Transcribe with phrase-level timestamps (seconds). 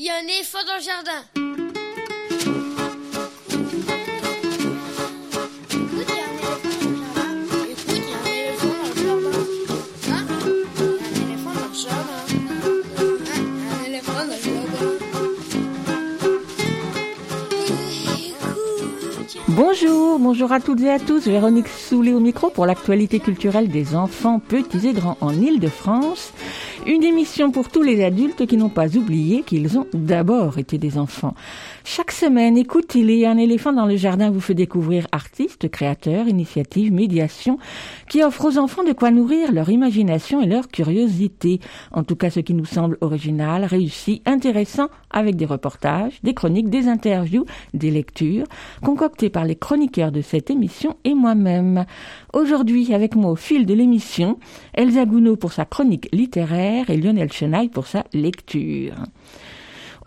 [0.00, 1.24] il y a un éléphant dans le jardin.
[19.48, 21.26] Bonjour, bonjour à toutes et à tous.
[21.26, 26.32] Véronique Soulet au micro pour l'actualité culturelle des enfants petits et grands en Ile-de-France.
[26.88, 30.96] Une émission pour tous les adultes qui n'ont pas oublié qu'ils ont d'abord été des
[30.96, 31.34] enfants.
[31.90, 36.92] Chaque semaine, écoute, il un éléphant dans le jardin vous fait découvrir artistes, créateurs, initiatives,
[36.92, 37.58] médiations
[38.10, 41.60] qui offrent aux enfants de quoi nourrir leur imagination et leur curiosité.
[41.90, 46.68] En tout cas, ce qui nous semble original, réussi, intéressant avec des reportages, des chroniques,
[46.68, 48.44] des interviews, des lectures
[48.84, 51.86] concoctées par les chroniqueurs de cette émission et moi-même.
[52.34, 54.38] Aujourd'hui, avec moi au fil de l'émission,
[54.74, 58.92] Elsa Gounod pour sa chronique littéraire et Lionel Chenaille pour sa lecture.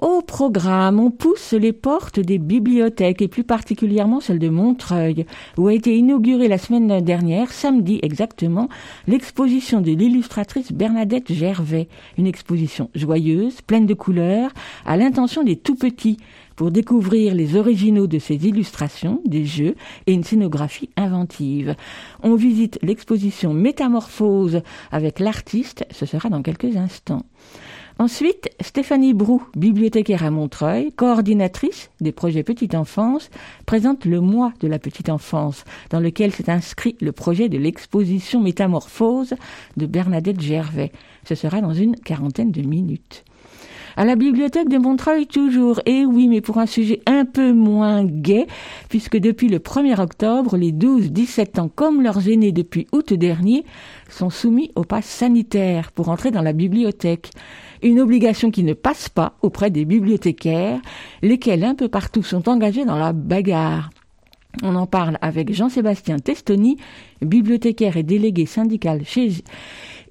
[0.01, 5.27] Au programme, on pousse les portes des bibliothèques et plus particulièrement celle de Montreuil,
[5.59, 8.67] où a été inaugurée la semaine dernière, samedi exactement,
[9.05, 11.87] l'exposition de l'illustratrice Bernadette Gervais.
[12.17, 14.49] Une exposition joyeuse, pleine de couleurs,
[14.87, 16.17] à l'intention des tout petits
[16.55, 19.75] pour découvrir les originaux de ces illustrations, des jeux
[20.07, 21.75] et une scénographie inventive.
[22.23, 27.23] On visite l'exposition Métamorphose avec l'artiste, ce sera dans quelques instants.
[28.01, 33.29] Ensuite, Stéphanie Brou, bibliothécaire à Montreuil, coordinatrice des projets Petite Enfance,
[33.67, 38.41] présente le mois de la petite enfance, dans lequel s'est inscrit le projet de l'exposition
[38.41, 39.35] Métamorphose
[39.77, 40.91] de Bernadette Gervais.
[41.27, 43.23] Ce sera dans une quarantaine de minutes.
[43.97, 48.05] À la bibliothèque de Montreuil toujours, et oui, mais pour un sujet un peu moins
[48.05, 48.47] gai,
[48.89, 53.65] puisque depuis le 1er octobre, les 12-17 ans, comme leurs aînés depuis août dernier,
[54.09, 57.31] sont soumis au pass sanitaire pour entrer dans la bibliothèque
[57.83, 60.79] une obligation qui ne passe pas auprès des bibliothécaires,
[61.21, 63.89] lesquels un peu partout sont engagés dans la bagarre.
[64.63, 66.77] On en parle avec Jean-Sébastien Testoni,
[67.21, 69.31] bibliothécaire et délégué syndical chez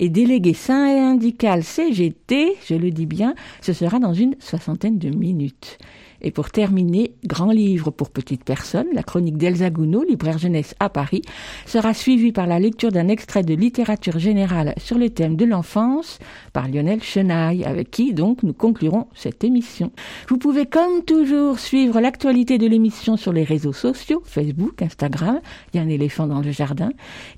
[0.01, 5.79] et délégué syndical CGT, je le dis bien, ce sera dans une soixantaine de minutes.
[6.23, 10.89] Et pour terminer, grand livre pour petites personnes, la chronique d'Elsa Gounod, libraire jeunesse à
[10.89, 11.23] Paris,
[11.67, 16.19] sera suivie par la lecture d'un extrait de littérature générale sur le thème de l'enfance
[16.53, 19.93] par Lionel Chenaille, avec qui donc nous conclurons cette émission.
[20.29, 25.41] Vous pouvez comme toujours suivre l'actualité de l'émission sur les réseaux sociaux, Facebook, Instagram,
[25.73, 26.91] il y a un éléphant dans le jardin.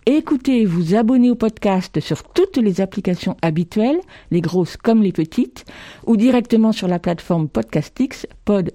[0.06, 4.00] Écoutez, vous abonnez au podcast sur toutes les applications habituelles,
[4.30, 5.64] les grosses comme les petites,
[6.06, 8.72] ou directement sur la plateforme Podcastix, Pod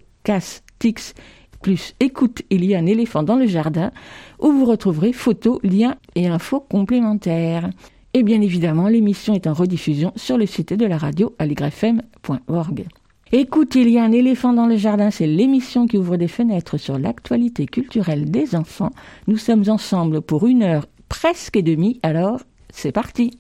[0.80, 1.14] Tix
[1.62, 3.92] plus écoute, il y a un éléphant dans le jardin,
[4.40, 7.70] où vous retrouverez photos, liens et infos complémentaires.
[8.14, 12.86] Et bien évidemment, l'émission est en rediffusion sur le site de la radio aligrefm.org.
[13.32, 16.78] Écoute, il y a un éléphant dans le jardin, c'est l'émission qui ouvre des fenêtres
[16.78, 18.92] sur l'actualité culturelle des enfants.
[19.28, 22.42] Nous sommes ensemble pour une heure presque et demie, alors
[22.72, 23.38] c'est parti.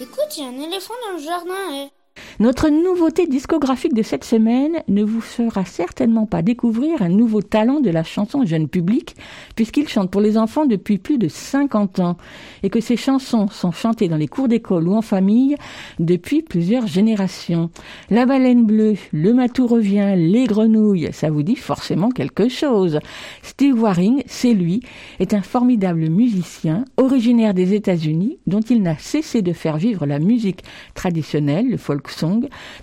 [0.00, 1.74] Écoute, il y a un éléphant dans le jardin.
[1.74, 2.03] Et...
[2.40, 7.78] Notre nouveauté discographique de cette semaine ne vous fera certainement pas découvrir un nouveau talent
[7.78, 9.14] de la chanson jeune public,
[9.54, 12.16] puisqu'il chante pour les enfants depuis plus de 50 ans,
[12.64, 15.54] et que ses chansons sont chantées dans les cours d'école ou en famille
[16.00, 17.70] depuis plusieurs générations.
[18.10, 22.98] La baleine bleue, le matou revient, les grenouilles, ça vous dit forcément quelque chose.
[23.42, 24.80] Steve Waring, c'est lui,
[25.20, 30.18] est un formidable musicien, originaire des États-Unis, dont il n'a cessé de faire vivre la
[30.18, 30.64] musique
[30.94, 32.03] traditionnelle, le folk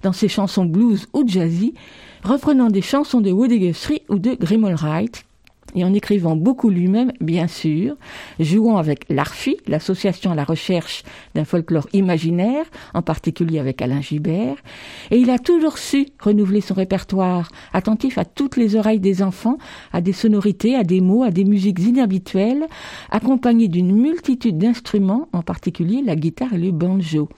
[0.03, 1.73] dans ses chansons blues ou jazzy,
[2.23, 5.25] reprenant des chansons de Woody Guthrie ou de Grimald Wright,
[5.75, 7.95] et en écrivant beaucoup lui-même, bien sûr,
[8.39, 14.57] jouant avec l'ARFI, l'association à la recherche d'un folklore imaginaire, en particulier avec Alain Gibert,
[15.11, 19.57] et il a toujours su renouveler son répertoire, attentif à toutes les oreilles des enfants,
[19.93, 22.67] à des sonorités, à des mots, à des musiques inhabituelles,
[23.09, 27.29] accompagné d'une multitude d'instruments, en particulier la guitare et le banjo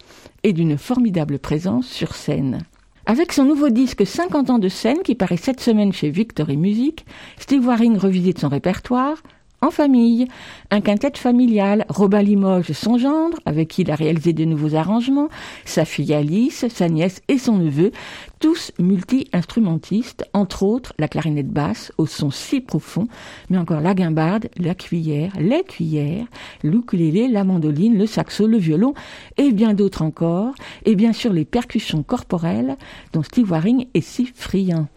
[0.43, 2.59] et d'une formidable présence sur scène.
[3.05, 7.05] Avec son nouveau disque 50 ans de scène qui paraît cette semaine chez Victory Music,
[7.37, 9.17] Steve Waring revisite son répertoire,
[9.63, 10.27] en famille.
[10.71, 15.29] Un quintet familial, Robin Limoges, son gendre, avec qui il a réalisé de nouveaux arrangements,
[15.65, 17.91] sa fille Alice, sa nièce et son neveu,
[18.39, 23.07] tous multi-instrumentistes, entre autres la clarinette basse au son si profond,
[23.49, 26.25] mais encore la guimbarde, la cuillère, les cuillères,
[26.63, 28.93] l'ukulélé, la mandoline, le saxo, le violon
[29.37, 30.53] et bien d'autres encore,
[30.85, 32.75] et bien sûr les percussions corporelles
[33.13, 34.87] dont Steve Waring est si friand.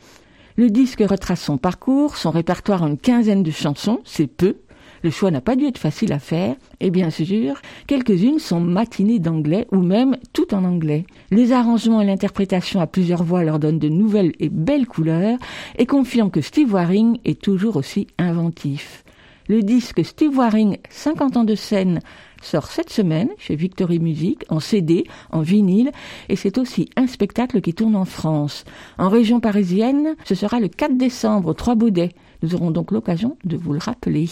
[0.59, 4.57] Le disque retrace son parcours, son répertoire en une quinzaine de chansons, c'est peu,
[5.03, 9.19] Le choix n'a pas dû être facile à faire, et bien sûr, quelques-unes sont matinées
[9.19, 11.05] d'anglais ou même tout en anglais.
[11.31, 15.39] Les arrangements et l'interprétation à plusieurs voix leur donnent de nouvelles et belles couleurs
[15.77, 19.05] et confirment que Steve Waring est toujours aussi inventif.
[19.49, 22.01] Le disque Steve Waring 50 ans de scène
[22.43, 25.91] sort cette semaine chez Victory Music en CD, en vinyle,
[26.29, 28.65] et c'est aussi un spectacle qui tourne en France.
[28.99, 32.13] En région parisienne, ce sera le 4 décembre Trois Baudets.
[32.43, 34.29] Nous aurons donc l'occasion de vous le rappeler.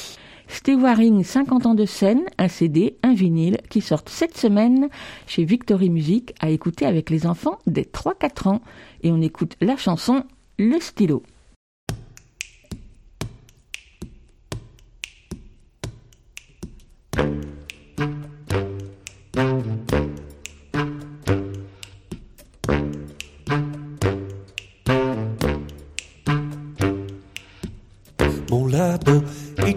[0.47, 4.89] Steve Waring, 50 ans de scène, un CD, un vinyle, qui sortent cette semaine
[5.27, 8.61] chez Victory Music à écouter avec les enfants des 3-4 ans.
[9.03, 10.25] Et on écoute la chanson
[10.59, 11.23] Le stylo.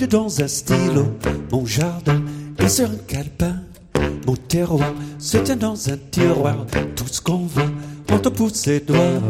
[0.10, 1.06] Dans un stylo,
[1.52, 2.22] mon jardin
[2.60, 3.56] est sur un calepin,
[4.26, 6.66] mon terroir se tient dans un tiroir,
[6.96, 7.70] tout ce qu'on voit
[8.12, 9.22] on te pousse ses doigts.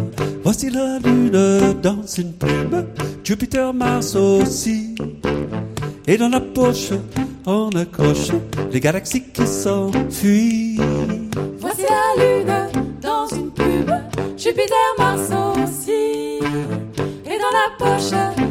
[0.44, 2.86] Voici la lune dans une plume,
[3.24, 4.96] Jupiter, Mars aussi.
[6.08, 6.92] Et dans la poche,
[7.46, 8.32] on accroche
[8.72, 10.80] les galaxies qui s'enfuient.
[11.60, 12.70] Voici la lune
[13.02, 13.94] dans une plume,
[14.38, 16.40] Jupiter, Mars aussi.
[17.26, 18.47] Et dans la poche,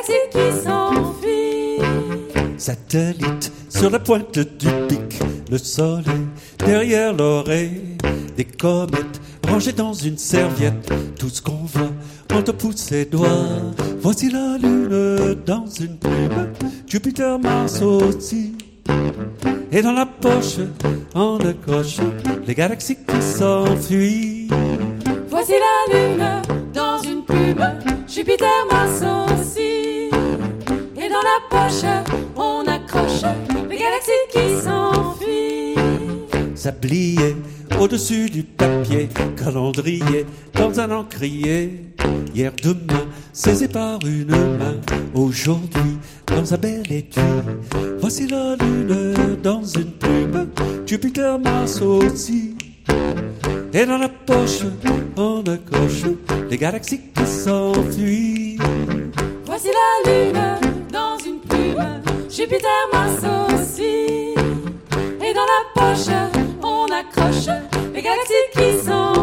[0.00, 1.80] galaxies qui s'enfuient.
[2.58, 5.20] Satellite sur la pointe du pic,
[5.50, 6.26] le soleil
[6.58, 7.96] derrière l'oreille.
[8.36, 11.90] Des comètes rangées dans une serviette, tout ce qu'on voit,
[12.32, 13.28] on te pousse ses doigts.
[14.00, 16.52] Voici la lune dans une plume,
[16.86, 18.52] Jupiter, Mars aussi.
[19.72, 20.56] Et dans la poche,
[21.14, 21.98] on accroche
[22.46, 24.48] les galaxies qui s'enfuient.
[25.28, 26.42] Voici la lune
[26.72, 27.64] dans une plume,
[28.08, 29.29] Jupiter, Mars aussi.
[31.30, 31.84] La poche,
[32.34, 33.22] on accroche
[33.68, 35.76] les galaxies qui s'enfuient.
[36.56, 37.36] Sablier
[37.78, 41.84] au-dessus du papier, calendrier dans un encrier.
[42.34, 44.80] Hier, demain, saisi par une main.
[45.14, 47.22] Aujourd'hui, dans un bel étui.
[48.00, 50.48] Voici la lune dans une plume,
[50.84, 52.56] Jupiter, Mars aussi.
[53.72, 54.62] Et dans la poche,
[55.16, 56.10] on accroche
[56.50, 58.58] les galaxies qui s'enfuient.
[59.44, 60.59] Voici la lune
[62.30, 64.34] Jupiter, Mars aussi.
[65.20, 66.14] Et dans la poche,
[66.62, 67.48] on accroche
[67.92, 69.19] les galaxies qui s'enfuient.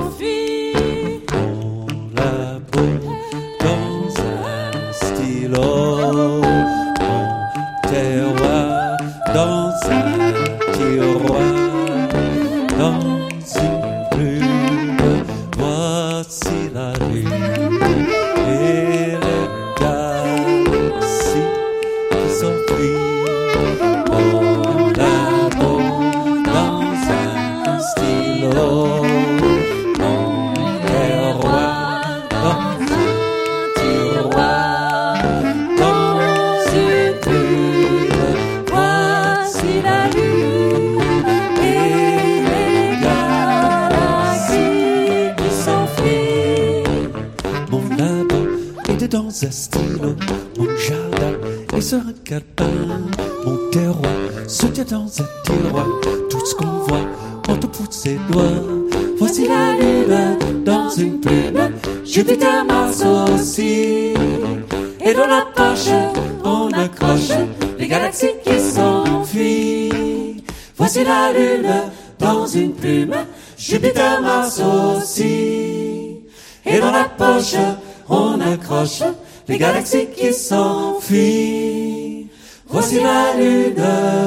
[52.38, 53.02] Calepin,
[53.46, 54.14] mon terroir
[54.48, 55.88] se tient dans un tiroir,
[56.30, 57.06] tout ce qu'on voit,
[57.50, 58.44] on te pousse ses doigts.
[59.20, 61.72] Voici la lune dans une plume,
[62.06, 64.14] Jupiter, Mars aussi.
[65.06, 65.90] Et dans la poche,
[66.44, 67.32] on accroche
[67.80, 70.44] les galaxies qui s'enfuient.
[70.78, 71.70] Voici la lune
[72.20, 73.16] dans une plume,
[73.58, 76.22] Jupiter, Mars aussi.
[76.66, 77.56] Et dans la poche,
[78.10, 79.02] on accroche
[79.48, 80.87] les galaxies qui s'enfuient.
[83.48, 84.27] Voici la lune.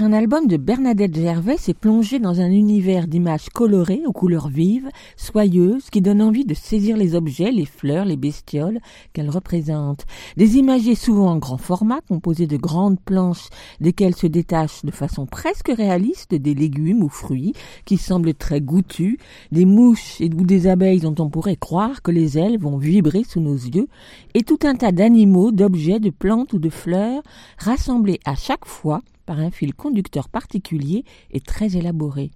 [0.00, 4.88] Un album de Bernadette Gervais, c'est plonger dans un univers d'images colorées, aux couleurs vives,
[5.16, 8.80] soyeuses, qui donnent envie de saisir les objets, les fleurs, les bestioles
[9.12, 10.04] qu'elle représente.
[10.36, 15.26] Des imagiers souvent en grand format, composés de grandes planches desquelles se détachent de façon
[15.26, 17.52] presque réaliste des légumes ou fruits
[17.84, 19.18] qui semblent très goûtus,
[19.52, 23.22] des mouches et ou des abeilles dont on pourrait croire que les ailes vont vibrer
[23.22, 23.86] sous nos yeux,
[24.34, 27.22] et tout un tas d'animaux, d'objets, de plantes ou de fleurs,
[27.58, 32.30] rassemblés à chaque fois par un fil conducteur particulier et très élaboré.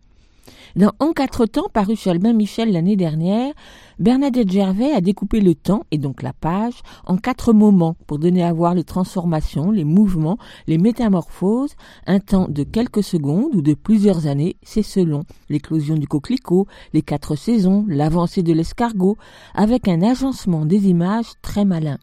[0.77, 3.53] Dans En quatre temps, paru chez Albin Michel l'année dernière,
[3.99, 6.75] Bernadette Gervais a découpé le temps, et donc la page,
[7.07, 11.75] en quatre moments pour donner à voir les transformations, les mouvements, les métamorphoses,
[12.07, 17.03] un temps de quelques secondes ou de plusieurs années, c'est selon l'éclosion du coquelicot, les
[17.03, 19.17] quatre saisons, l'avancée de l'escargot,
[19.55, 21.99] avec un agencement des images très malin.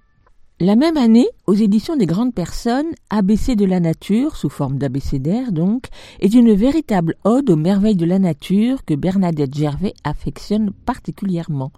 [0.62, 5.52] La même année, aux éditions des grandes personnes, ABC de la nature, sous forme d'abécédaire
[5.52, 5.88] donc,
[6.22, 11.74] est une véritable ode aux merveilles de la nature que Bernadette Gervais affectionne particulièrement.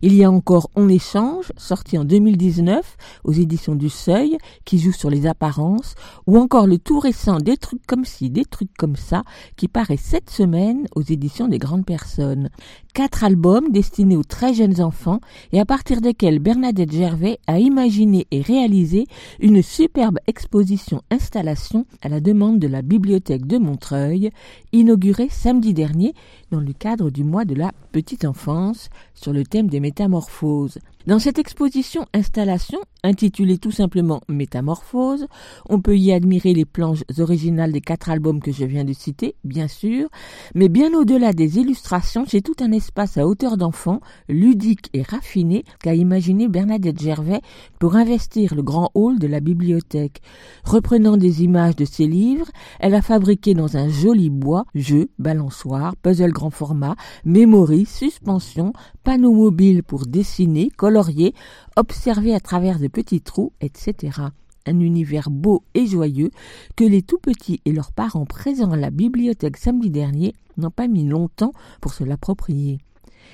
[0.00, 4.92] Il y a encore On échange, sorti en 2019 aux éditions du Seuil, qui joue
[4.92, 5.94] sur les apparences,
[6.26, 9.24] ou encore le tout récent Des trucs comme ci, des trucs comme ça,
[9.56, 12.50] qui paraît cette semaine aux éditions des grandes personnes.
[12.94, 15.20] Quatre albums destinés aux très jeunes enfants
[15.52, 19.06] et à partir desquels Bernadette Gervais a imaginé et réalisé
[19.40, 24.30] une superbe exposition installation à la demande de la bibliothèque de Montreuil,
[24.72, 26.14] inaugurée samedi dernier
[26.50, 30.78] dans le cadre du mois de la petite enfance sur le thème des métamorphoses.
[31.06, 35.26] Dans cette exposition installation, intitulée tout simplement Métamorphose,
[35.68, 39.34] on peut y admirer les planches originales des quatre albums que je viens de citer,
[39.44, 40.08] bien sûr,
[40.54, 45.64] mais bien au-delà des illustrations, c'est tout un espace à hauteur d'enfant, ludique et raffiné,
[45.82, 47.42] qu'a imaginé Bernadette Gervais
[47.78, 50.22] pour investir le grand hall de la bibliothèque.
[50.64, 52.48] Reprenant des images de ses livres,
[52.80, 59.32] elle a fabriqué dans un joli bois jeux, balançoires, puzzle grand format, mémoire, suspension, panneaux
[59.32, 61.34] mobiles pour dessiner, colorier,
[61.78, 64.20] observer à travers de petits trous, etc.
[64.66, 66.30] Un univers beau et joyeux
[66.76, 70.88] que les tout petits et leurs parents présents à la bibliothèque samedi dernier n'ont pas
[70.88, 72.78] mis longtemps pour se l'approprier.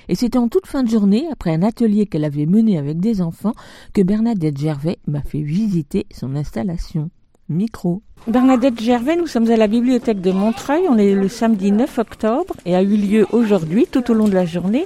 [0.07, 3.21] Et c'était en toute fin de journée, après un atelier qu'elle avait mené avec des
[3.21, 3.55] enfants,
[3.93, 7.09] que Bernadette Gervais m'a fait visiter son installation.
[7.47, 8.01] Micro.
[8.27, 10.85] Bernadette Gervais, nous sommes à la bibliothèque de Montreuil.
[10.89, 14.33] On est le samedi 9 octobre et a eu lieu aujourd'hui, tout au long de
[14.33, 14.85] la journée,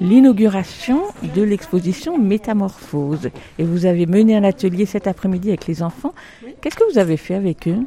[0.00, 1.02] l'inauguration
[1.34, 3.30] de l'exposition Métamorphose.
[3.58, 6.14] Et vous avez mené un atelier cet après-midi avec les enfants.
[6.60, 7.78] Qu'est-ce que vous avez fait avec eux?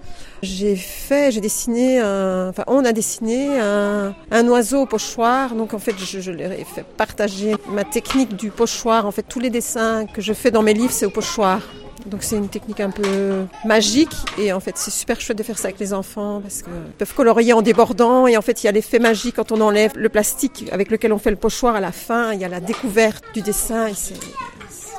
[0.42, 5.56] J'ai fait, j'ai dessiné, un, enfin on a dessiné un, un, oiseau au pochoir.
[5.56, 9.06] Donc en fait, je, je leur ai fait partager ma technique du pochoir.
[9.06, 11.62] En fait, tous les dessins que je fais dans mes livres, c'est au pochoir.
[12.06, 15.58] Donc c'est une technique un peu magique et en fait c'est super chouette de faire
[15.58, 18.70] ça avec les enfants parce qu'ils peuvent colorier en débordant et en fait il y
[18.70, 21.80] a l'effet magique quand on enlève le plastique avec lequel on fait le pochoir à
[21.80, 24.16] la fin, il y a la découverte du dessin et c'est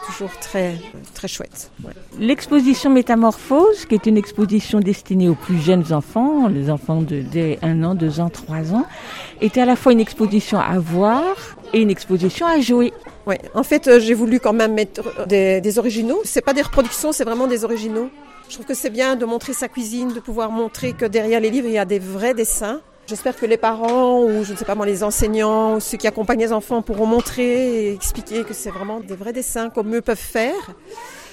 [0.06, 0.74] toujours très,
[1.14, 1.70] très chouette.
[2.18, 7.56] L'exposition Métamorphose, qui est une exposition destinée aux plus jeunes enfants, les enfants de, de
[7.62, 8.84] 1 an, 2 ans, 3 ans,
[9.40, 12.92] est à la fois une exposition à voir et une exposition à jouer.
[13.26, 16.20] Oui, en fait, euh, j'ai voulu quand même mettre des, des originaux.
[16.24, 18.10] C'est pas des reproductions, c'est vraiment des originaux.
[18.48, 21.50] Je trouve que c'est bien de montrer sa cuisine, de pouvoir montrer que derrière les
[21.50, 22.80] livres, il y a des vrais dessins.
[23.06, 26.06] J'espère que les parents ou je ne sais pas moi les enseignants ou ceux qui
[26.06, 30.00] accompagnent les enfants pourront montrer et expliquer que c'est vraiment des vrais dessins comme eux
[30.00, 30.74] peuvent faire.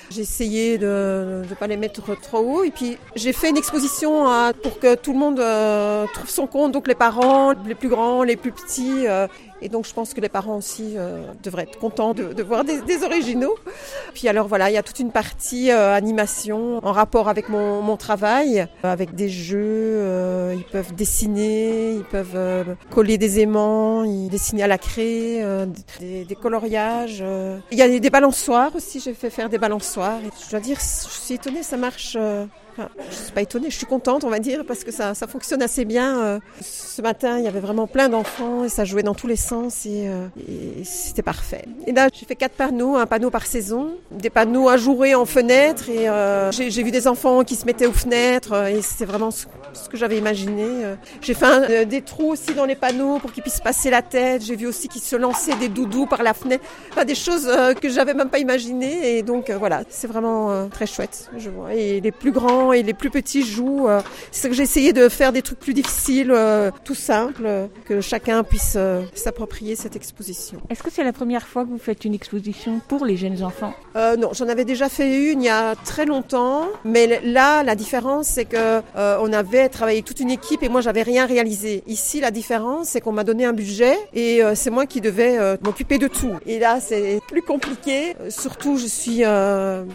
[0.10, 4.25] J'ai essayé de ne pas les mettre trop haut et puis j'ai fait une exposition
[4.63, 8.24] pour que tout le monde euh, trouve son compte, donc les parents, les plus grands,
[8.24, 9.05] les plus petits.
[9.60, 12.44] Euh, et donc je pense que les parents aussi euh, devraient être contents de, de
[12.44, 13.56] voir des, des, originaux.
[14.13, 17.82] Puis alors voilà, il y a toute une partie euh, animation en rapport avec mon,
[17.82, 19.60] mon travail, avec des jeux.
[19.60, 25.44] Euh, ils peuvent dessiner, ils peuvent euh, coller des aimants, ils dessiner à la craie,
[25.44, 25.66] euh,
[26.00, 27.24] des, des, coloriages.
[27.72, 29.00] Il y a des, des balançoires aussi.
[29.00, 30.20] J'ai fait faire des balançoires.
[30.20, 32.18] Et je dois dire, je suis étonnée, ça marche.
[32.77, 35.61] Je suis pas étonnée, je suis contente, on va dire, parce que ça, ça fonctionne
[35.61, 36.19] assez bien.
[36.19, 39.35] Euh, ce matin, il y avait vraiment plein d'enfants et ça jouait dans tous les
[39.35, 41.65] sens et, euh, et c'était parfait.
[41.88, 45.89] Et là, j'ai fait quatre panneaux, un panneau par saison, des panneaux ajourés en fenêtre
[45.89, 49.31] et euh, j'ai vu des enfants qui se mettaient aux fenêtres et c'était vraiment
[49.73, 50.67] ce, ce, que j'avais imaginé.
[51.21, 54.43] J'ai fait un, des trous aussi dans les panneaux pour qu'ils puissent passer la tête.
[54.43, 57.49] J'ai vu aussi qu'ils se lançaient des doudous par la fenêtre, enfin, des choses
[57.81, 61.29] que j'avais même pas imaginées et donc voilà, c'est vraiment très chouette.
[61.38, 61.73] Je vois.
[61.73, 63.88] Et les plus grands et les plus petits jouent.
[64.31, 67.67] C'est ça que j'ai essayé de faire des trucs plus difficiles, euh, tout simples, euh,
[67.85, 70.59] que chacun puisse euh, s'approprier cette exposition.
[70.69, 73.73] Est-ce que c'est la première fois que vous faites une exposition pour les jeunes enfants?
[73.95, 77.75] Euh, Non, j'en avais déjà fait une il y a très longtemps, mais là, la
[77.75, 81.84] différence, c'est que on avait travaillé toute une équipe et moi, j'avais rien réalisé.
[81.88, 85.98] Ici, la différence, c'est qu'on m'a donné un budget et c'est moi qui devais m'occuper
[85.98, 86.36] de tout.
[86.46, 88.16] Et là, c'est plus compliqué.
[88.30, 89.24] surtout, je suis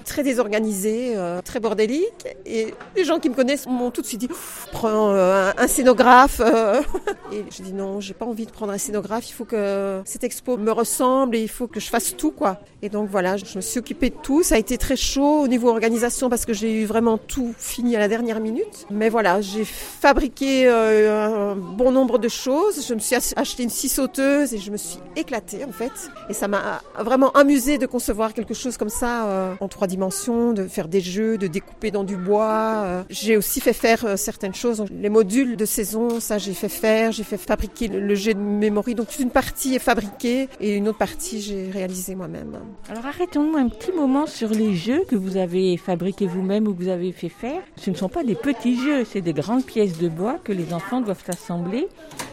[0.05, 4.29] très désorganisée, très bordélique et les gens qui me connaissent m'ont tout de suite dit
[4.73, 6.41] prends euh, un, scénographe.
[6.45, 6.83] Euh.
[7.33, 9.29] et je dis non, j'ai pas envie de prendre un scénographe.
[9.29, 12.61] Il faut que cette expo me ressemble et il faut que je fasse tout quoi.
[12.83, 14.43] Et donc voilà, je me suis occupée de tout.
[14.43, 17.97] Ça a été très chaud au niveau organisation parce que j'ai eu vraiment tout fini
[17.97, 18.87] à la dernière minute.
[18.91, 22.85] Mais voilà, J'ai fabriqué euh, un bon nombre de choses.
[22.87, 25.93] Je me suis acheté une scie sauteuse et je me suis éclatée en fait.
[26.29, 30.53] Et ça m'a vraiment amusé de concevoir quelque chose comme ça euh, en trois dimensions,
[30.53, 32.83] de faire des jeux, de découper dans du bois.
[32.85, 33.03] Euh.
[33.11, 34.85] J'ai aussi fait faire certaines choses.
[34.91, 37.13] Les modules de saison, ça j'ai fait faire.
[37.13, 38.87] J'ai fait fabriquer le jet de mémoire.
[38.97, 42.59] Donc une partie est fabriquée et une autre partie j'ai réalisée moi-même.
[42.89, 46.83] Alors arrêtons un petit moment sur les jeux que vous avez fabriqués vous-même ou que
[46.83, 47.63] vous avez fait faire.
[47.77, 50.73] Ce ne sont pas des petits jeux, c'est des grandes pièces de bois que les
[50.73, 51.87] enfants doivent assembler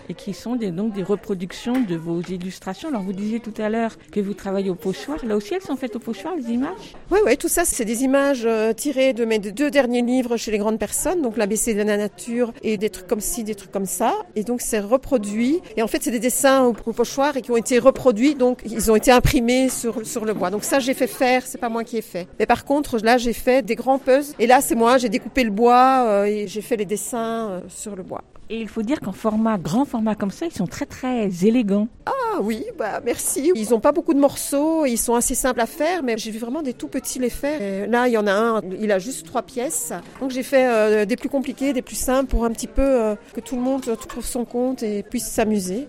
[0.07, 2.87] et qui sont donc des reproductions de vos illustrations.
[2.87, 5.17] Alors vous disiez tout à l'heure que vous travaillez au pochoir.
[5.25, 6.95] Là aussi, elles sont faites au pochoir, les images?
[7.11, 10.51] Oui, oui, tout ça, c'est des images euh, tirées de mes deux derniers livres chez
[10.51, 13.71] les grandes personnes, donc l'ABC de la nature et des trucs comme ci, des trucs
[13.71, 14.13] comme ça.
[14.37, 15.59] Et donc c'est reproduit.
[15.75, 18.89] Et en fait, c'est des dessins au, pochoir et qui ont été reproduits, donc ils
[18.89, 20.49] ont été imprimés sur, sur le bois.
[20.49, 22.27] Donc ça, j'ai fait faire, c'est pas moi qui ai fait.
[22.39, 24.33] Mais par contre, là, j'ai fait des grands puzzles.
[24.39, 27.59] Et là, c'est moi, j'ai découpé le bois euh, et j'ai fait les dessins euh,
[27.69, 28.23] sur le bois.
[28.49, 31.87] Et il faut dire qu'en format, grand format comme ça, ils sont très très élégants.
[32.05, 33.51] Ah oui, bah merci.
[33.55, 36.39] Ils n'ont pas beaucoup de morceaux, ils sont assez simples à faire, mais j'ai vu
[36.39, 37.87] vraiment des tout petits les faire.
[37.87, 39.93] là, il y en a un, il a juste trois pièces.
[40.19, 43.39] Donc j'ai fait euh, des plus compliqués, des plus simples pour un petit peu que
[43.39, 45.87] tout le monde trouve son compte et puisse s'amuser.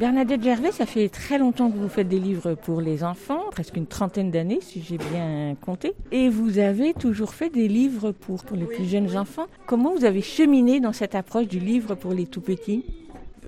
[0.00, 3.76] Bernadette Gervais, ça fait très longtemps que vous faites des livres pour les enfants, presque
[3.76, 5.92] une trentaine d'années si j'ai bien compté.
[6.10, 9.44] Et vous avez toujours fait des livres pour, pour les plus jeunes enfants.
[9.66, 12.82] Comment vous avez cheminé dans cette approche du livre pour les tout petits?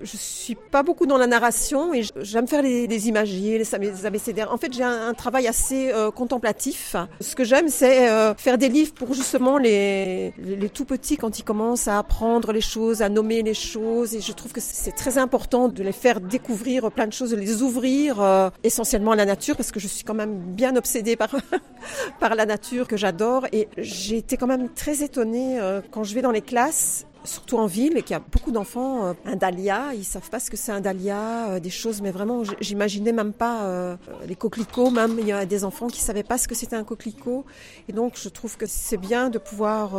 [0.03, 4.51] Je suis pas beaucoup dans la narration et j'aime faire les, les imagiers, les, abécédaires.
[4.51, 6.95] En fait, j'ai un, travail assez euh, contemplatif.
[7.21, 10.33] Ce que j'aime, c'est euh, faire des livres pour justement les,
[10.73, 14.15] tout petits quand ils commencent à apprendre les choses, à nommer les choses.
[14.15, 17.35] Et je trouve que c'est très important de les faire découvrir plein de choses, de
[17.35, 21.15] les ouvrir euh, essentiellement à la nature parce que je suis quand même bien obsédée
[21.15, 21.29] par
[22.19, 23.47] par la nature que j'adore.
[23.51, 25.59] Et j'ai été quand même très étonnée
[25.91, 29.05] quand je vais dans les classes surtout en ville, et qu'il y a beaucoup d'enfants,
[29.05, 32.11] euh, un dahlia, ils savent pas ce que c'est un dahlia, euh, des choses, mais
[32.11, 33.95] vraiment, j'imaginais même pas euh,
[34.27, 36.83] les coquelicots, même il y a des enfants qui savaient pas ce que c'était un
[36.83, 37.45] coquelicot,
[37.87, 39.91] et donc je trouve que c'est bien de pouvoir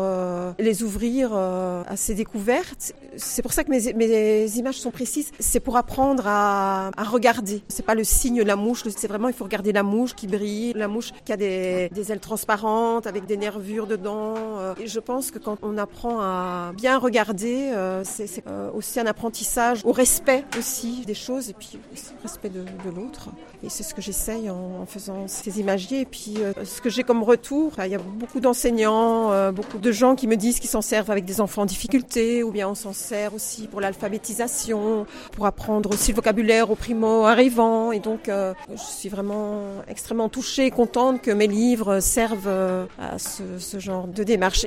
[0.59, 2.93] les ouvrir à ces découvertes.
[3.17, 7.63] C'est pour ça que mes, images sont précises, c'est pour apprendre à, à regarder.
[7.69, 10.73] C'est pas le signe la mouche, c'est vraiment il faut regarder la mouche qui brille,
[10.75, 14.35] la mouche qui a des, des ailes transparentes avec des nervures dedans.
[14.81, 18.99] Et je pense que quand on apprend à bien regarder Regarder, euh, c'est euh, aussi
[18.99, 21.79] un apprentissage au respect aussi des choses et puis
[22.19, 23.29] au respect de, l'autre.
[23.63, 26.01] Et c'est ce que j'essaye en, faisant ces imagiers.
[26.01, 29.93] Et puis euh, ce que j'ai comme retour, il y a beaucoup d'enseignants, beaucoup de
[29.93, 32.75] gens qui me disent qu'ils s'en servent avec des enfants en difficulté ou bien on
[32.75, 37.93] s'en sert aussi pour l'alphabétisation, pour apprendre aussi le vocabulaire aux primo arrivants.
[37.93, 43.61] Et donc je suis vraiment extrêmement touchée et contente que mes livres servent à ce,
[43.61, 44.67] ce genre de démarche.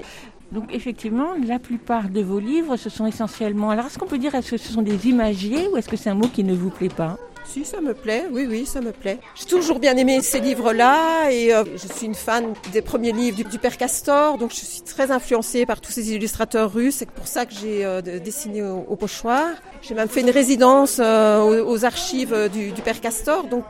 [0.51, 3.69] Donc effectivement, la plupart de vos livres, ce sont essentiellement...
[3.69, 6.09] Alors est-ce qu'on peut dire, est-ce que ce sont des imagiers ou est-ce que c'est
[6.09, 7.17] un mot qui ne vous plaît pas?
[7.47, 9.19] Si, ça me plaît, oui, oui, ça me plaît.
[9.35, 13.49] J'ai toujours bien aimé ces livres-là et euh, je suis une fan des premiers livres
[13.49, 16.95] du, Père Castor, donc je suis très influencée par tous ces illustrateurs russes.
[16.97, 19.47] C'est pour ça que j'ai euh, dessiné au, pochoir.
[19.81, 23.65] J'ai même fait une résidence euh, aux, archives du, Père Castor, donc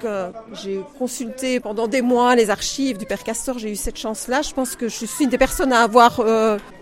[0.54, 3.60] j'ai consulté pendant des mois les archives du Père Castor.
[3.60, 4.42] J'ai eu cette chance-là.
[4.42, 6.24] Je pense que je suis une des personnes à avoir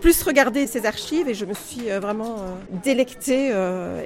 [0.00, 2.36] plus regardé ces archives et je me suis vraiment
[2.84, 3.50] délectée.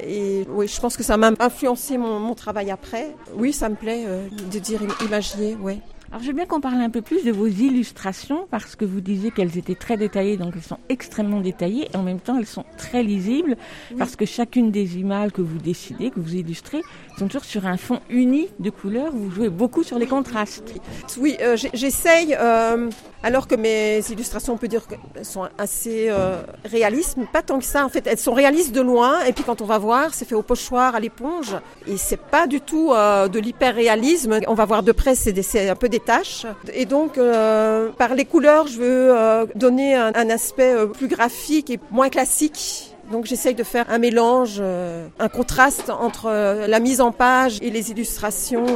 [0.06, 3.68] et oui, je pense que ça m'a influencé mon, mon travail après après, oui, ça
[3.68, 5.80] me plaît euh, de dire imagier, oui.
[6.12, 9.30] Alors, veux bien qu'on parle un peu plus de vos illustrations parce que vous disiez
[9.30, 12.64] qu'elles étaient très détaillées, donc elles sont extrêmement détaillées et en même temps elles sont
[12.76, 13.56] très lisibles
[13.96, 16.82] parce que chacune des images que vous décidez, que vous illustrez,
[17.16, 19.12] sont toujours sur un fond uni de couleurs.
[19.12, 20.74] Vous jouez beaucoup sur les contrastes.
[21.16, 22.90] Oui, euh, j'essaye, euh,
[23.22, 27.58] alors que mes illustrations, on peut dire qu'elles sont assez euh, réalistes, mais pas tant
[27.58, 27.84] que ça.
[27.84, 30.34] En fait, elles sont réalistes de loin et puis quand on va voir, c'est fait
[30.34, 31.56] au pochoir, à l'éponge
[31.86, 34.40] et c'est pas du tout de l'hyper-réalisme.
[34.46, 36.46] On va voir de près, c'est un peu des tâches.
[36.74, 41.70] Et donc, euh, par les couleurs, je veux euh, donner un, aspect euh, plus graphique
[41.70, 42.89] et moins classique.
[43.10, 46.30] Donc j'essaye de faire un mélange, un contraste entre
[46.66, 48.66] la mise en page et les illustrations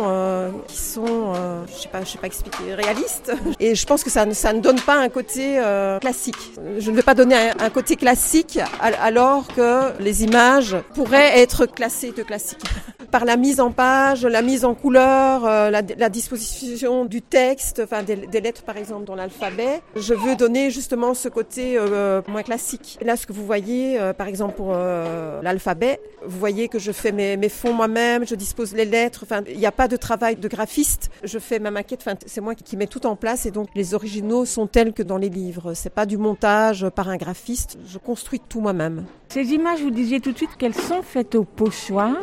[0.67, 1.33] qui sont,
[1.69, 3.33] je sais pas, je sais pas expliquer, réalistes.
[3.61, 5.61] Et je pense que ça, ça ne donne pas un côté
[6.01, 6.53] classique.
[6.79, 12.13] Je ne veux pas donner un, côté classique alors que les images pourraient être classées
[12.13, 12.65] de classiques.
[13.15, 18.03] par la mise en page, la mise en couleur, euh, la, disposition du texte, enfin
[18.03, 19.83] des, lettres par exemple dans l'alphabet.
[19.95, 22.99] Je veux donner justement ce côté euh, moins classique.
[23.05, 26.91] là, ce que vous voyez, euh, par exemple pour euh, l'alphabet, vous voyez que je
[26.91, 29.21] fais mes, mes fonds moi-même, je dispose les lettres.
[29.23, 31.09] Enfin, il n'y a pas de travail de graphiste.
[31.23, 32.01] Je fais ma maquette.
[32.05, 35.05] Enfin, c'est moi qui mets tout en place et donc les originaux sont tels que
[35.05, 35.75] dans les livres.
[35.75, 37.79] C'est pas du montage par un graphiste.
[37.87, 39.05] Je construis tout moi-même.
[39.29, 42.17] Ces images, vous disiez tout de suite qu'elles sont faites au pochoir.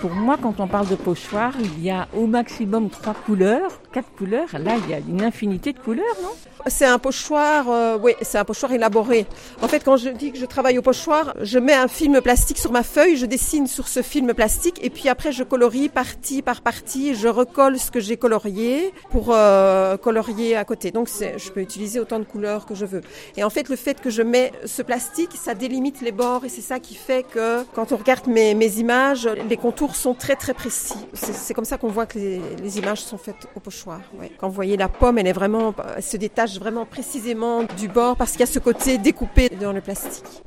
[0.00, 4.10] Pour moi, quand on parle de pochoir, il y a au maximum trois couleurs, quatre
[4.16, 4.48] couleurs.
[4.58, 6.30] Là, il y a une infinité de couleurs, non?
[6.66, 9.26] C'est un pochoir, euh, oui, c'est un pochoir élaboré.
[9.62, 12.58] En fait, quand je dis que je travaille au pochoir, je mets un film plastique
[12.58, 16.42] sur ma feuille, je dessine sur ce film plastique, et puis après, je colorie partie
[16.42, 20.90] par partie, je recolle ce que j'ai colorié pour euh, colorier à côté.
[20.90, 23.02] Donc, je peux utiliser autant de couleurs que je veux.
[23.36, 26.48] Et en fait, le fait que je mets ce plastique, ça délimite les bords, et
[26.48, 30.54] c'est ça qui fait que quand on regarde mes, images, les contours sont très très
[30.54, 30.94] précis.
[31.14, 33.77] C'est comme ça qu'on voit que les, images sont faites au pochoir.
[33.86, 34.32] Ouais.
[34.38, 38.16] Quand vous voyez la pomme, elle est vraiment, elle se détache vraiment précisément du bord
[38.16, 40.42] parce qu'il y a ce côté découpé dans le plastique.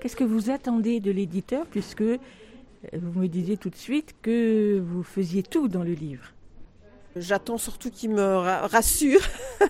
[0.00, 5.02] Qu'est-ce que vous attendez de l'éditeur puisque vous me disiez tout de suite que vous
[5.02, 6.26] faisiez tout dans le livre?
[7.16, 9.20] J'attends surtout qu'il me rassure.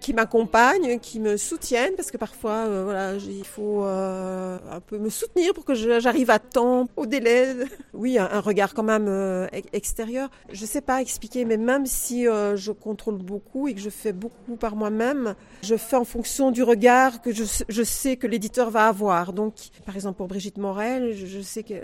[0.00, 4.98] qui m'accompagnent, qui me soutiennent, parce que parfois, euh, voilà, il faut euh, un peu
[4.98, 7.54] me soutenir pour que j'arrive à temps, au délai.
[7.92, 10.30] Oui, un, regard quand même euh, extérieur.
[10.52, 14.12] Je sais pas expliquer, mais même si euh, je contrôle beaucoup et que je fais
[14.12, 18.70] beaucoup par moi-même, je fais en fonction du regard que je, je sais que l'éditeur
[18.70, 19.32] va avoir.
[19.32, 21.74] Donc, par exemple, pour Brigitte Morel, je, je sais que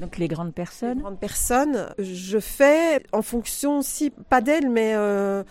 [0.00, 0.96] donc les grandes personnes.
[0.98, 5.44] Les grandes personnes, je fais en fonction aussi, pas d'elle, mais euh,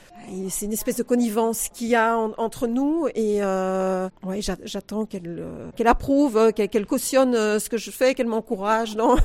[0.49, 5.05] c'est une espèce de connivence qu'il y a en, entre nous et euh, ouais, j'attends
[5.05, 9.15] qu'elle qu'elle approuve, qu'elle qu cautionne ce que je fais, qu'elle m'encourage dans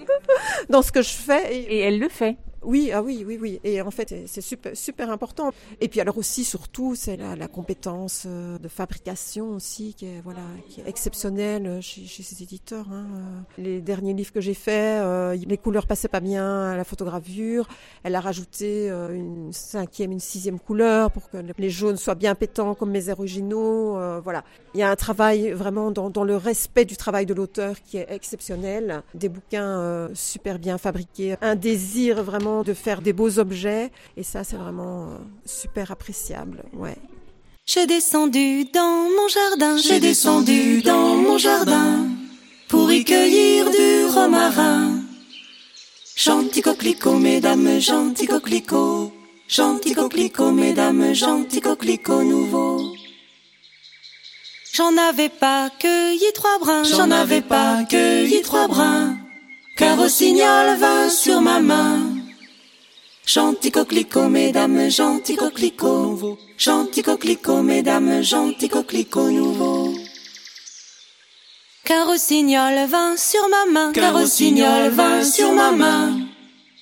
[0.70, 1.54] dans ce que je fais.
[1.54, 2.36] Et, et elle le fait.
[2.66, 3.60] Oui, ah oui, oui, oui.
[3.64, 5.52] Et en fait, c'est super, important.
[5.80, 10.40] Et puis alors aussi, surtout, c'est la, compétence euh, de fabrication aussi qui est voilà,
[10.68, 12.86] qui est exceptionnelle chez, chez ces éditeurs.
[12.92, 13.06] Hein.
[13.56, 17.68] Les derniers livres que j'ai faits, euh, les couleurs passaient pas bien à la photogravure.
[18.02, 22.34] Elle a rajouté euh, une cinquième, une sixième couleur pour que les jaunes soient bien
[22.34, 23.96] pétants comme mes originaux.
[23.96, 27.76] Euh, voilà, il y a un travail vraiment dans, le respect du travail de l'auteur
[27.82, 29.02] qui est exceptionnel.
[29.14, 34.22] Des bouquins euh, super bien fabriqués, un désir vraiment de faire des beaux objets et
[34.22, 36.64] ça c'est vraiment euh, super appréciable.
[36.72, 36.96] Ouais.
[37.66, 42.06] J'ai descendu dans mon jardin, j'ai descendu dans mon jardin
[42.68, 45.00] pour y cueillir du romarin.
[46.16, 49.12] Gentil coquelicot, mesdames, gentil coquelicot,
[49.48, 52.94] gentil coquelicot, mesdames, gentil coquelicot nouveau.
[54.72, 59.16] J'en avais pas cueilli trois brins, j'en avais pas cueilli trois brins,
[59.76, 62.15] car au signal vint sur ma main.
[63.26, 66.38] Gentil coquelicot, mesdames, gentil coquelicot nouveau.
[66.56, 69.92] Gentil coquelicot, mesdames, gentil coquelicot nouveau.
[71.84, 76.18] Car au signal vint sur ma main, car au signal vint sur ma main.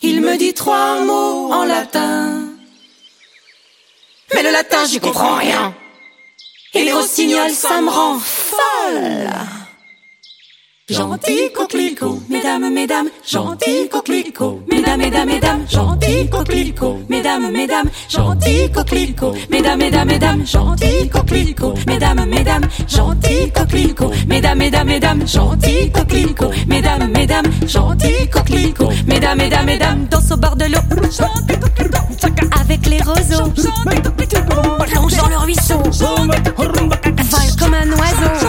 [0.02, 2.44] Il me dit trois mots en latin.
[4.34, 5.74] Mais le latin, j'y comprends rien.
[6.74, 9.30] Et les rossignols, ça me rend folle.
[10.86, 19.34] Gentil coquelicot, mesdames, mesdames, gentil coquelicot, mesdames, mesdames, mesdames, gentil coquelicot, mesdames, mesdames, gentil coquelicot,
[19.48, 27.08] mesdames, mesdames, mesdames, gentil coquelicot, mesdames, mesdames, gentil coquelicot, mesdames, mesdames, mesdames, gentil coquelicot, mesdames,
[27.08, 30.80] mesdames, gentil coquelicot, mesdames, mesdames, mesdames, danse au bord de l'eau,
[32.60, 33.48] avec les roseaux,
[34.84, 36.28] plonge dans le ruisseau, vole
[37.58, 38.48] comme un oiseau,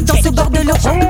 [0.00, 1.09] danse au bord de l'eau.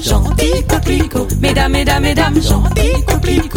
[0.00, 3.47] gentil coquelicot, mesdames, mesdames, mesdames, gentil coquelicot,